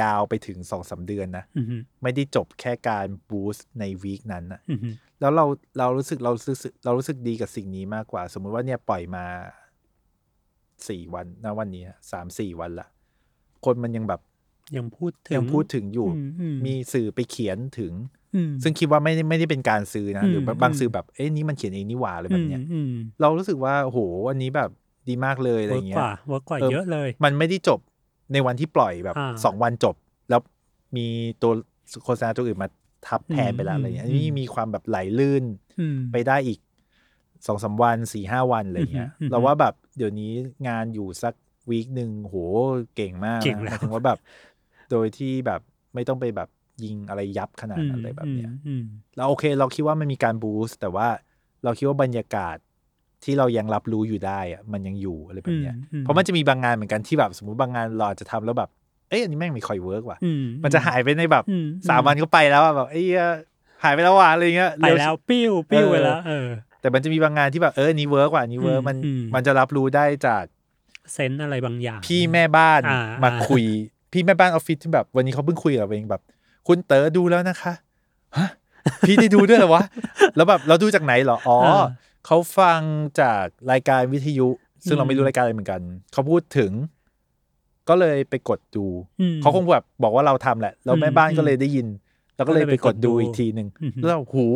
[0.00, 5.44] ยาวไปถึงสองสาเดือนนะอืมอืมไม่ได้จบแค่การบูสต์ในวีคนั้นนะอืมอืมแล้วเรา
[5.78, 9.24] เรารู้สึกเรารู้สึกเรารู้สึกดีกับสิ่งนี้มากกว่า สมมุติว่าเนี่ยปล่อยมา
[10.88, 12.86] สี่วันนะวันนี้สามสี่วันละ
[13.64, 14.20] คนมันยังแบบ
[14.76, 18.23] ยังพูดถึงยังพูดถึงอยู่อือืมีสื่อไปเขียนถึงอืม
[18.62, 23.98] ซึ่งคิดว่าไม่ได้ไม่ได้เป็นการซื้อนะอืมหรือแบบบางอืมสื่อแบบเอ๊ะนี่มันเขียนเองนี่หว่าอะไรแบบเนี้ยอืมเรารู้สึกว่าโห
[24.30, 24.70] อันนี้แบบ
[25.08, 27.80] ดีมากเลยอะไร work เงี้กยว่า work กว่าเออเยอะเลย มันไม่ได้จบ
[28.32, 29.94] ในวันที่ปล่อยแบบอ่าสองวันจบ
[30.30, 30.40] แล้ว
[30.96, 31.06] มี
[31.42, 31.52] ตัว
[32.04, 32.68] โฆษณาตัวอื่นมา
[33.06, 35.44] ทับแทนไปแล้วอืมอะไรเงี้ยอือัมนนี้มีความแบบไหลลื่น
[35.80, 36.58] อืมไปได้อีก
[37.46, 40.32] สองสาวันสี่ห้าวันอะไรเงี้ยอือหือเราว่าแบบเดี๋ยวนี้
[40.68, 41.34] งานอยู่สัก
[41.70, 42.36] วีคหนึ่งโห
[42.96, 44.18] เก่งมากเก่งนะแล้วหมายถึงว่าแบบ
[44.90, 45.60] โดยที่แบบ
[45.94, 46.48] ไม่ต้องไปแบบ
[46.82, 48.84] ยิงอะไรยับขนาดนั้นอะไรแบบเนี้ยอืม
[49.16, 51.08] เราโอเค เราคิดว่ามันมีการบูสต์แต่ว่า
[51.64, 52.56] เราคิดว่าบรรยากาศ
[53.24, 58.70] ที่เรายังรับรู้อยู่ได้อะมันยังอยู่อะไรแบบเนี้ยอืมเพราะมันจะมีบางงานเหมือนกันที่แบบสมมติบางงานเราอาจจะทำแล้วแบบ
[59.08, 63.26] เอ้ยอันนี้แม่งไม่ค่อย work ว่ะอืมมันจะหายไปในแบบอืมสามวันก็ไปแล้วอะแบบไอ้เหี้ย
[63.84, 66.48] หายไปแล้วว่ะอะไรเงี้ยไปเร็แล้วปิ้วปิ้วเออไปแล้วเออ
[66.80, 70.44] แต่มันจะมีบางงานที่แบบเอออันนี้ work ว่ะอันนี้ work อืมมันอืมมันจะรับรู้ได้จาก
[71.12, 73.64] sense อะไรบางอย่าง พี่แม่บ้านอ่ามาอ่าคุย
[74.12, 76.22] พี่แม่บ้านออฟฟิศที่แบบ วันนี้เขาเพิ่งคุยกับเราเองแบบ
[76.66, 77.72] คุณเต๋อดูแล้วนะคะ
[78.36, 78.48] ฮะ
[79.06, 79.82] พี่ได้ดูด้วยเหรอวะ
[80.36, 81.84] แล้วแบบเราดูจากไหนเหรอ อ๋ออ
[82.26, 82.80] เขาฟัง
[83.20, 84.48] จากรายการวิทยุ
[84.86, 85.80] ซึ่งเราไม่รู้รายการอะไรเหมือนกัน
[86.12, 86.72] เขาพูดถึง
[87.88, 88.86] ก็เลยไปกดดู
[89.20, 91.86] อืมเขาคงแบบบอกว่าเราทำแหละ แล้วแม่บ้านอืมก็เลยได้ยิน
[92.36, 94.46] แล้วก็เลยก็เลยไปไปกกดดดูดูอีกทีหนึ่งอือหือแล้วหู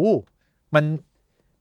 [0.74, 0.84] มัน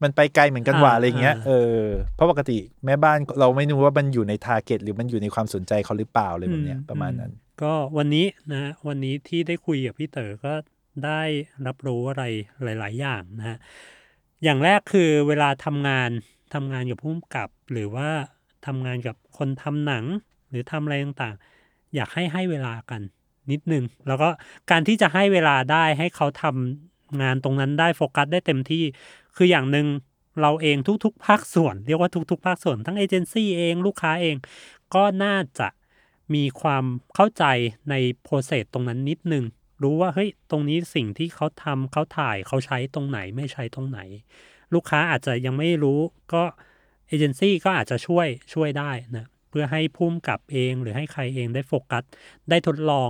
[0.04, 1.84] มันไปไกลเหมือนกันว่าอ่าอะไรเงี้ยอ่าเออ
[2.16, 7.32] เพราะปกติแม่บ้านเราไม่รู้ว่ามันอยู่ในทาร์เก็ตหรือมันอยู่ในความสนใจเขาหรือเปล่าอะไรแบบเนี้ยอืประมาณนั้น
[7.62, 10.54] ก็วันนี้นะวันนี้ที่ได้คุยกับพี่เต๋อก็
[11.06, 11.22] ได้
[11.68, 12.24] รับรู้อะไร
[12.64, 13.58] หลาย ๆ อย่างนะฮะ
[14.44, 16.10] อย่างแรกคือเวลาทำงาน
[16.54, 18.10] ทำงานกับผู้กำกับ หรือว่า
[18.66, 20.06] ทำงานกับคนทำหนัง
[20.50, 23.02] หรือทำอะไรต่างๆ อยากให้ให้เวลากัน
[23.52, 24.30] นิดนึง แล้วก็
[24.72, 28.84] การที่จะให้เวลาได้ให้เขาทำงานตรงนั้นได้โฟกัสได้เต็มที่
[29.36, 29.88] คืออย่างหนึ่ง
[30.42, 34.36] เราเองทุกๆ ภาคส่วน เรียกว่าทุกๆ ภาคส่วนทั้งเอเจนซี่เองลูกค้าเอง
[34.96, 35.68] ก็น่าจะ
[36.36, 36.84] มีความ
[37.16, 37.44] เข้าใจ
[37.90, 39.44] ในโปรเซสตรงนั้นนิดนึง
[39.84, 44.00] รู้ว่าเฮ้ยตรงนี้สิ่งที่เขาทำเขาถ่ายเขาใช้ตรงไหนไม่ใช้ตรงไหน
[44.74, 46.00] ลูกค้าอาจจะยังไม่รู้
[46.34, 46.44] ก็
[47.08, 52.04] เอเจนซี่ก็อาจจะช่วยช่วยได้นะเพื่อให้พุ่มกับเองหรือให้ใครเองได้โฟกัส
[52.50, 53.10] ได้ทดลอง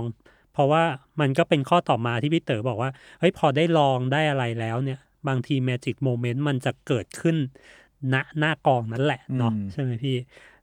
[0.52, 0.82] เพราะว่า
[1.20, 4.98] มันก็เป็นข้อต่อมาที่พี่เต๋อบอกว่าเฮ้ยพอได้ลองได้อะไรแล้วเนี่ย
[5.28, 7.36] บางที magic moment มันจะเกิดขึ้น
[8.14, 10.16] ณหน้ากองนั่นแหละเนาะอืมใช่ไหมพี่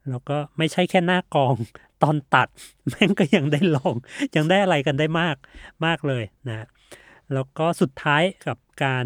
[0.10, 1.56] แล้วก็ไม่ใช่แค่หน้ากอง
[2.04, 2.48] ตอนตัด
[2.90, 3.96] แม่งก็ยังได้ลอง
[4.36, 5.36] ยังได้อะไรกันได้มาก
[5.86, 6.68] มากเลยนะ
[7.34, 9.06] แล้วก็สุดท้ายกับการ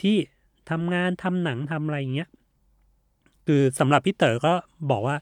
[0.00, 0.16] ที่
[0.70, 2.30] ทำงานทำหนังทำอะไรอย่างเงี้ย
[3.46, 4.54] คือสำหรับพี่เต๋อก็
[4.90, 5.16] บอกว่า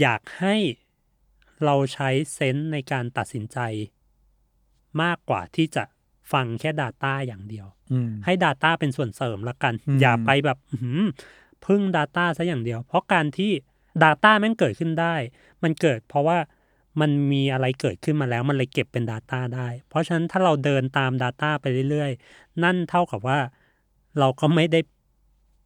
[0.00, 0.56] อยากให้
[1.64, 3.58] เราใช้เซนส์ในการตัดสินใจ
[5.02, 5.84] มากกว่าที่จะ
[6.32, 11.00] ฟังแค่ Data อย่างเดียวอืมให้ Data เป็นส่วนเสริมละกันอืมอย่าไปแบบอื้อหือ
[11.66, 13.52] พึ่ง Data ซะอย่างเดียว เพราะการที่
[14.02, 15.14] Data แม่งเกิดขึ้นได้
[15.62, 16.38] มันเกิดเพราะว่า
[17.00, 23.38] มันมีอะไรเกิดขึ้นมาแล้วมันเลยเก็บเป็น Data ได้ เพราะฉะนั้นถ้าเราเดินตาม Data ไปเรื่อยๆ นั่นเท่ากับว่า
[24.18, 24.80] เราก็ไม่ได้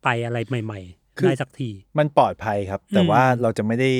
[0.02, 0.80] ไปอะไรใหม่
[1.18, 3.90] คือๆได้สักที มันปลอดภัยครับ แต่อืมว่าเราจะไม่ได้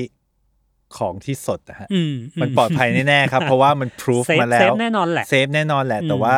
[0.96, 6.36] ของที่สดนะฮะอืมมันปลอดภัยแน่ๆครับ เพราะว่ามันพิสูจเซฟมาแล้เซวฟแน่นอนแหละเซฟแน่นอนแหละอืมแต่ว่า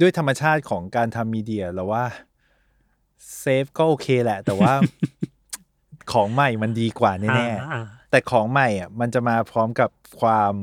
[0.00, 2.04] ด้วยธรรมชาติของการทำมีเดียเราว่า
[3.38, 4.72] เซฟก็โอเคแหละ แต่ว่า
[6.12, 7.28] ของใหม่มันดีกว่าแน่
[7.60, 9.90] อ่าอ่าๆ แต่ของใหม่อะมันจะมาพร้อมกับ
[10.20, 10.54] ความ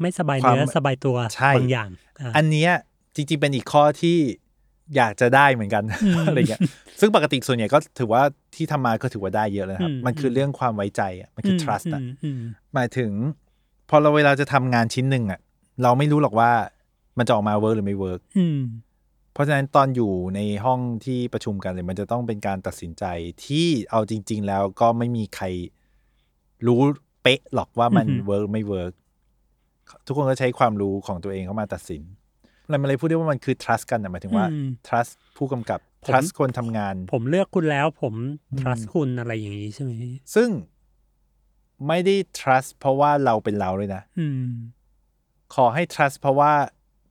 [0.00, 1.88] ไม่สบายความเนื้อสบายตัวใช่บางอย่าง
[2.20, 2.70] อ่าอันเนี้ย
[3.14, 4.18] จริงๆเป็นอีกข้อที่
[4.96, 5.84] อยากจะได้เหมือนกัน
[6.26, 6.60] อะไรเงี้ย
[7.00, 8.22] ซึ่งปกติส่วนใหญ่ก็ถือว่า
[8.54, 12.40] ที่ทำมาก็ถือว่าได้เยอะแล้วนะครับอืมมันคือเรื่องความไว้ใจอะมันคือ trust อะมอืม
[12.74, 13.12] หมายถึง
[13.90, 15.40] พอเราเวลาจะทำงานชิ้นหนึ่งอะ
[15.82, 16.50] เราไม่รู้หรอกว่า
[17.18, 18.60] มันจะออกมา work หรือไม่ work อืม
[19.32, 23.04] เพราะฉะนั้นตอนอยู่ในห้องที่ประชุมกันเลย มันจะต้องเป็นการตัดสินใจ
[23.46, 25.46] ที่เอาจริง ๆ แล้วก็ไม่มีใคร
[26.66, 26.80] รู้
[27.22, 28.92] เป๊ะหรอกว่ามันอือฮึ work ไม่ work
[30.06, 32.02] ทุกคนก็ใช้ความรู้ของตัวเองเข้ามาตัดสิน
[32.64, 38.14] อะไรมันเลยพูดได้ว่ามันคือ trust กันนะหมายถึงว่าอืม trust ผู้กำกับผม trust คนทำงาน ผมเลือกคุณแล้วผม
[38.52, 40.50] อืม trust คุณอะไรอย่างนี้ใช่ไหมพี่ซึ่ง
[41.88, 44.44] ไม่ได้ trust เพราะว่าเราเป็นเราเลยนะอืม
[45.54, 46.52] ขอให้ trust เพราะว่า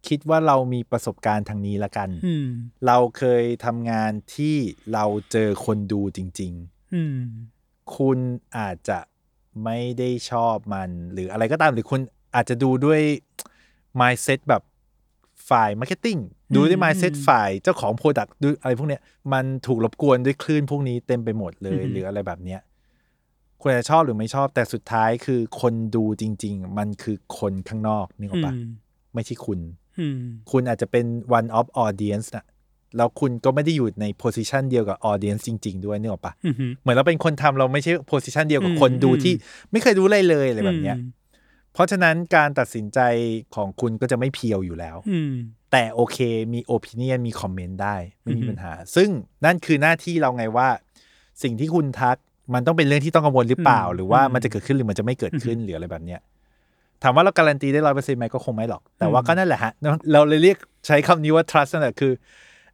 [0.08, 2.48] คิดว่าเรามีประสบการณ์ทางนี้ละกันอืม
[2.88, 4.56] เราเคยทำงานที่
[4.94, 6.54] เราเจอคนดูจริง
[6.96, 8.20] อืมๆคุณ
[8.58, 9.00] อาจจะ
[9.64, 12.02] ไม่ได้ชอบมัน หรืออะไรก็ตามหรือคุณ
[12.36, 13.02] อาจจะดูด้วย
[14.00, 14.64] mindset แบบ
[15.50, 16.22] ฝ่าย marketing
[16.56, 19.02] ดูด้วย mindset ฝ่ายเจ้าของ product ดูอะไรพวกเนี้ย
[19.34, 22.62] มันถูกรบกวนด้วยคลื่นพวกนี้เต็มไปหมดเลยอือฮึหรืออะไรแบบเนี้ย
[23.62, 28.70] คุณอาจจะชอบหรือไม่ชอบแต่สุดท้ายคือคนดูจริง ๆ มันคือคนข้างนอกนึกออกปะอืม
[29.14, 29.60] ไม่ใช่คุณ
[30.00, 30.18] อืม
[30.52, 31.06] คุณอาจจะเป็น
[31.38, 32.46] one of audience นะ
[32.98, 39.34] แล้วคุณก็ไม่ได้อยู่ใน position เดียวกับ audience จริง ๆ ด้วยนึกออกปะอืมเหมือนเราเป็นคนทำเราไม่ใช่ position เดียวกับอืมคนดูอืมที่
[39.72, 40.98] ไม่เคยรู้อะไรเลยอะไรแบบเนี้ย
[41.74, 43.00] เพราะฉะนั้นการตัดสินใจ
[43.56, 45.34] ของคุณก็จะไม่เพียวอยู่แล้วอืม
[45.72, 46.18] แต่โอเค
[46.54, 49.10] มี opinion มี comment ได้ ไม่มีอือฮึปัญหา ซึ่ง
[49.46, 50.68] นั่นคือหน้าที่เราไงว่า
[51.44, 52.18] สิ่งที่คุณทัก
[52.54, 56.22] มันต้องเป็นเรื่องที่ต้องกังวลหรือเปล่า หรือว่ามันจะเกิดขึ้นหรือมันจะไม่เกิดขึ้นหรืออะไรแบบเนี้ย
[57.04, 59.72] ถามว่าเราการันตีได้ร้อยเปอร์เซ็นต์ไหมก็คงไม่หรอก แต่ว่าก็นั่นแหละฮะ
[60.12, 62.12] เราเลยเรียกใช้คำนี้ว่า trust นั่นแหละคือ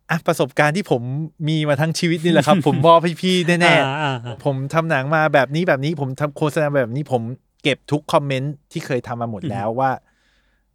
[0.10, 1.02] อะประสบการณ์ที่ผม
[1.50, 7.22] มีมาทั้งชีวิตนี่แหละครับ ผมมอบให้พี่แน่อ่าอ่าอ่าๆผมทำหนังมาแบบนี้แบบนี้ ผมทำโฆษณาแบบนี้ผม
[7.64, 9.92] เก็บทุกคอมเมนต์ที่เคยทำมาหมดแล้วว่า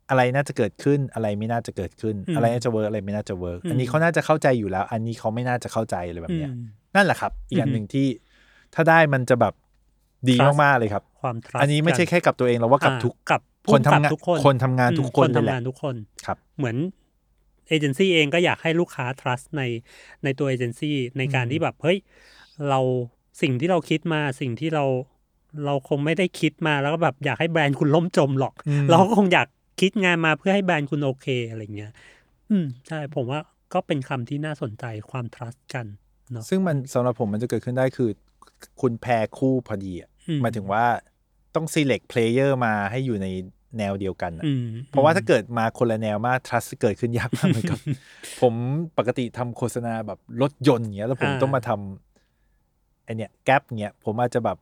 [0.08, 6.64] อะไรน่าจะเกิดขึ้นอะไรไม่น่าจะเกิดขึ้นอืมอะไรน่าจะ work อะไรไม่น่าจะ work อืมอันนี้เขาน่าจะเข้าใจอยู่แล้ว อันนี้เขาไม่น่าจะเข้าใจอะไรแบบเนี้ยอืม
[6.94, 8.06] นั่นแหละครับ อีกอันอืมหนึ่งที่
[8.74, 9.54] ถ้าได้มันจะแบบ
[10.28, 13.40] ดี trust มากๆเลยครับ ความ trust อันนี้ไม่ใช่กัแค่กับตัวเองเราว่ากับอ่าทุกกับ
[13.72, 15.94] คนทำงานผู้กำงากันบทุกคนคนทำงานทุกคนอืมเลยแหละทำงานทุกคน
[16.26, 16.76] ครับ เหมือน
[17.68, 19.62] เอเจนซี่เองก็อยากให้ลูกค้า trust ใน
[20.24, 21.98] ในตัวเอเจนซี่ในการอืมที่แบบเฮ้ย
[22.68, 22.80] เรา
[23.42, 24.84] สิ่งที่เราคิดมาสิ่งที่เรา
[25.64, 29.46] เราคงไม่ได้คิดมาแล้วก็แบบอยากให้แบรนด์คุณล่มจมหรอกอืมเราก็คงอยาก
[29.80, 31.92] คิดงานมาเพื่อให้แบรนด์คุณโอเคอะไรเงี้ย
[32.50, 33.40] อืมใช่ผมว่า
[33.72, 35.86] ก็เป็นคำที่น่าสนใจความ trust กัน
[36.32, 38.10] เนาะซึ่งมันสำหรับผมมันจะเกิดขึ้นได้คือ
[38.80, 40.84] คุณแพรคู่พอดีอะอืมหมายถึงว่า
[41.54, 43.26] ต้อง select player มาให้อยู่ใน
[43.78, 47.78] แนวเดียวกันอะอืมเพราะว่าถ้าเกิดมาคนละแนวมาก trust เกิดขึ้นยากมากเหมือนกับ
[48.40, 48.54] ผม
[48.98, 54.58] ปกติทำโฆษณาแบบรถยนต์อย่างเงี้ย แล้วผมอ่าต้องมาทำไอเนี้ยแกลบเงี้ย ผมอาจจะแบบ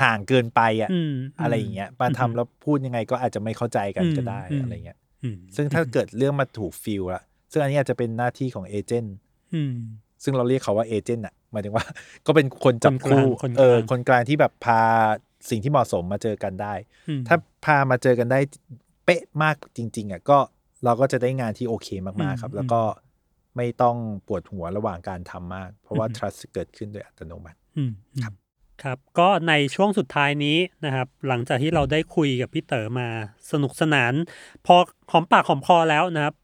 [0.00, 7.22] ห่างเกินไปอะอืมอะไรอย่างเงี้ยมาทำแล้วพูดยังไงก็อาจจะไม่เข้าใจกันก็ได้อืมอะไรเงี้ยอืมซึ่งถ้าเกิดเรื่องมาถูกฟิลละ
[7.52, 9.14] ซึ่งอันนี้อาจจะเป็นหน้าที่ของเอเจนต์
[9.54, 9.74] อืม
[10.24, 11.84] ซึ่งเราเรียกเขาว่าเอเจนต์อะหมายถึงว่า
[12.26, 14.80] ก็เป็นคนจับคนกลางคู่คนกลางเออคนกลางที่แบบพา
[15.50, 16.74] สิ่งที่เหมาะสมมาเจอกันได้
[17.08, 18.40] อืมถ้า พามาเจอกันได้
[19.04, 20.38] เป๊ะมากจริง ๆอะก็
[20.84, 22.80] เราก็จะได้งานที่โอเคมากๆครับอืมแล้วก็
[23.56, 23.96] ไม่ต้อง
[24.26, 27.92] ปวดหัวระหว่างการทำมาก เพราะว่าอืม trust เกิดขึ้นโดยอัตโนมัติอืม
[28.22, 28.32] ครับ
[28.82, 33.08] ครับ ก็ในช่วงสุดท้ายนี้นะครับ หลังจากที่เราได้คุยกับพี่เต๋อมา
[33.50, 34.12] สนุกสนาน
[34.66, 34.74] พอ
[35.10, 36.34] หอมปากหอมคอแล้วนะครับ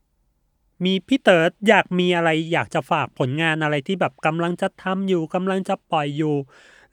[0.84, 6.34] มีพี่เต๋ออยากมีอะไรอยากจะฝากผลงานอะไรที่แบบกำลังจะทำอยู่กำลังจะปล่อยอยู่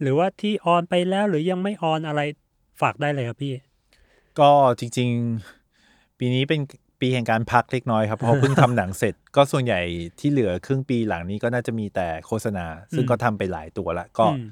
[0.02, 2.22] หรือว่าที่ออนไปแล้วหรือยังไม่ออนอะไร
[2.82, 3.54] ฝากได้เลยครับพี่
[4.40, 5.10] ก็จริง
[5.66, 6.62] ๆ ปีนี้เป็น
[7.02, 9.82] ปีแห่งการพักเล็กน้อยครับเพราะเพิ่งทำหนังเสร็จ ก็ส่วนใหญ่
[10.20, 14.44] ที่เหลือครึ่งปีหลังนี้ก็น่าจะมีแต่โฆษณา ซึ่งอืมก็ทำไปหลายตัวละก็อืม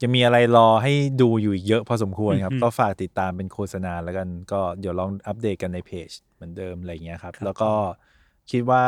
[0.00, 0.92] จะมีอะไรรอให้
[1.22, 7.70] ดูอยู่อีกเยอะพอสมควรครับอืมก็ฝากติดตามเป็นโฆษณาแล้วกัน ก็เดี๋ยวลองอัปเดตกันในเพจเหมือนเดิมอะไรเงี้ยครับครับ แล้วก็
[8.50, 8.84] คิดว่า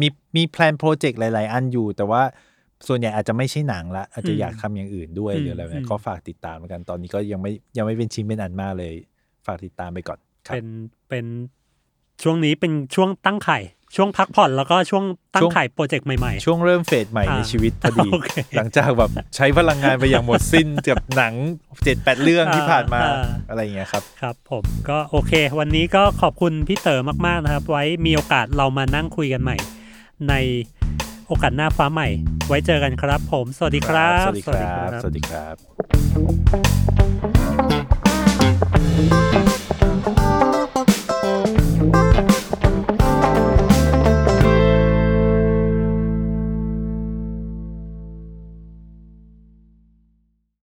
[0.00, 2.22] มีมีแพลนโปรเจกต์หลาย ๆ อันอยู่ แต่ว่า
[2.88, 8.94] ส่วนใหญ่อาจจะไม่ใช่หนังละอาจจะอืมอยากทำอย่างอื่นด้วยอืมหรืออะไรแบบอืนี้มก็ฝากติดตามแล้วกันตอนนี้ก็ยังไม่ยังไม่เป็นชิ้นเป็นอันมากเลย
[9.46, 10.66] ฝากติดตามไปก่อนครับเป็น
[11.08, 11.26] เป็น
[12.22, 13.58] ช่วงนี้เป็นช่วงตั้งไข่
[13.96, 21.34] ช่วงพักผ่อนแล้วก็ช่วงตั้งช่วงไข่โปรเจกต์ใหม่ช่วงเริ่มเฟสใหม่อ่าในชีวิตพอดีโอเคหลังจากแบบใช้พลังงานไปอย่างหมดสิ้นกับหนัง
[21.84, 29.56] เจ็ดแปดเรื่องที่ผ่านมาอ่าอะไรอย่างเงี้ยครับๆครับ ผมก็โอเค วันนี้ก็ขอบคุณพี่เต๋อมากๆนะครับ ไว้มีโอกาสเรามานั่งคุยกันใหม่
[30.28, 30.34] ใน
[31.26, 32.08] โอกาสหน้าฟ้าใหม่
[32.48, 35.48] ไว้เจอกันครับ ผม สวัสดีครับ สวัสดีครับ สวัสดีครั
[37.28, 37.31] บ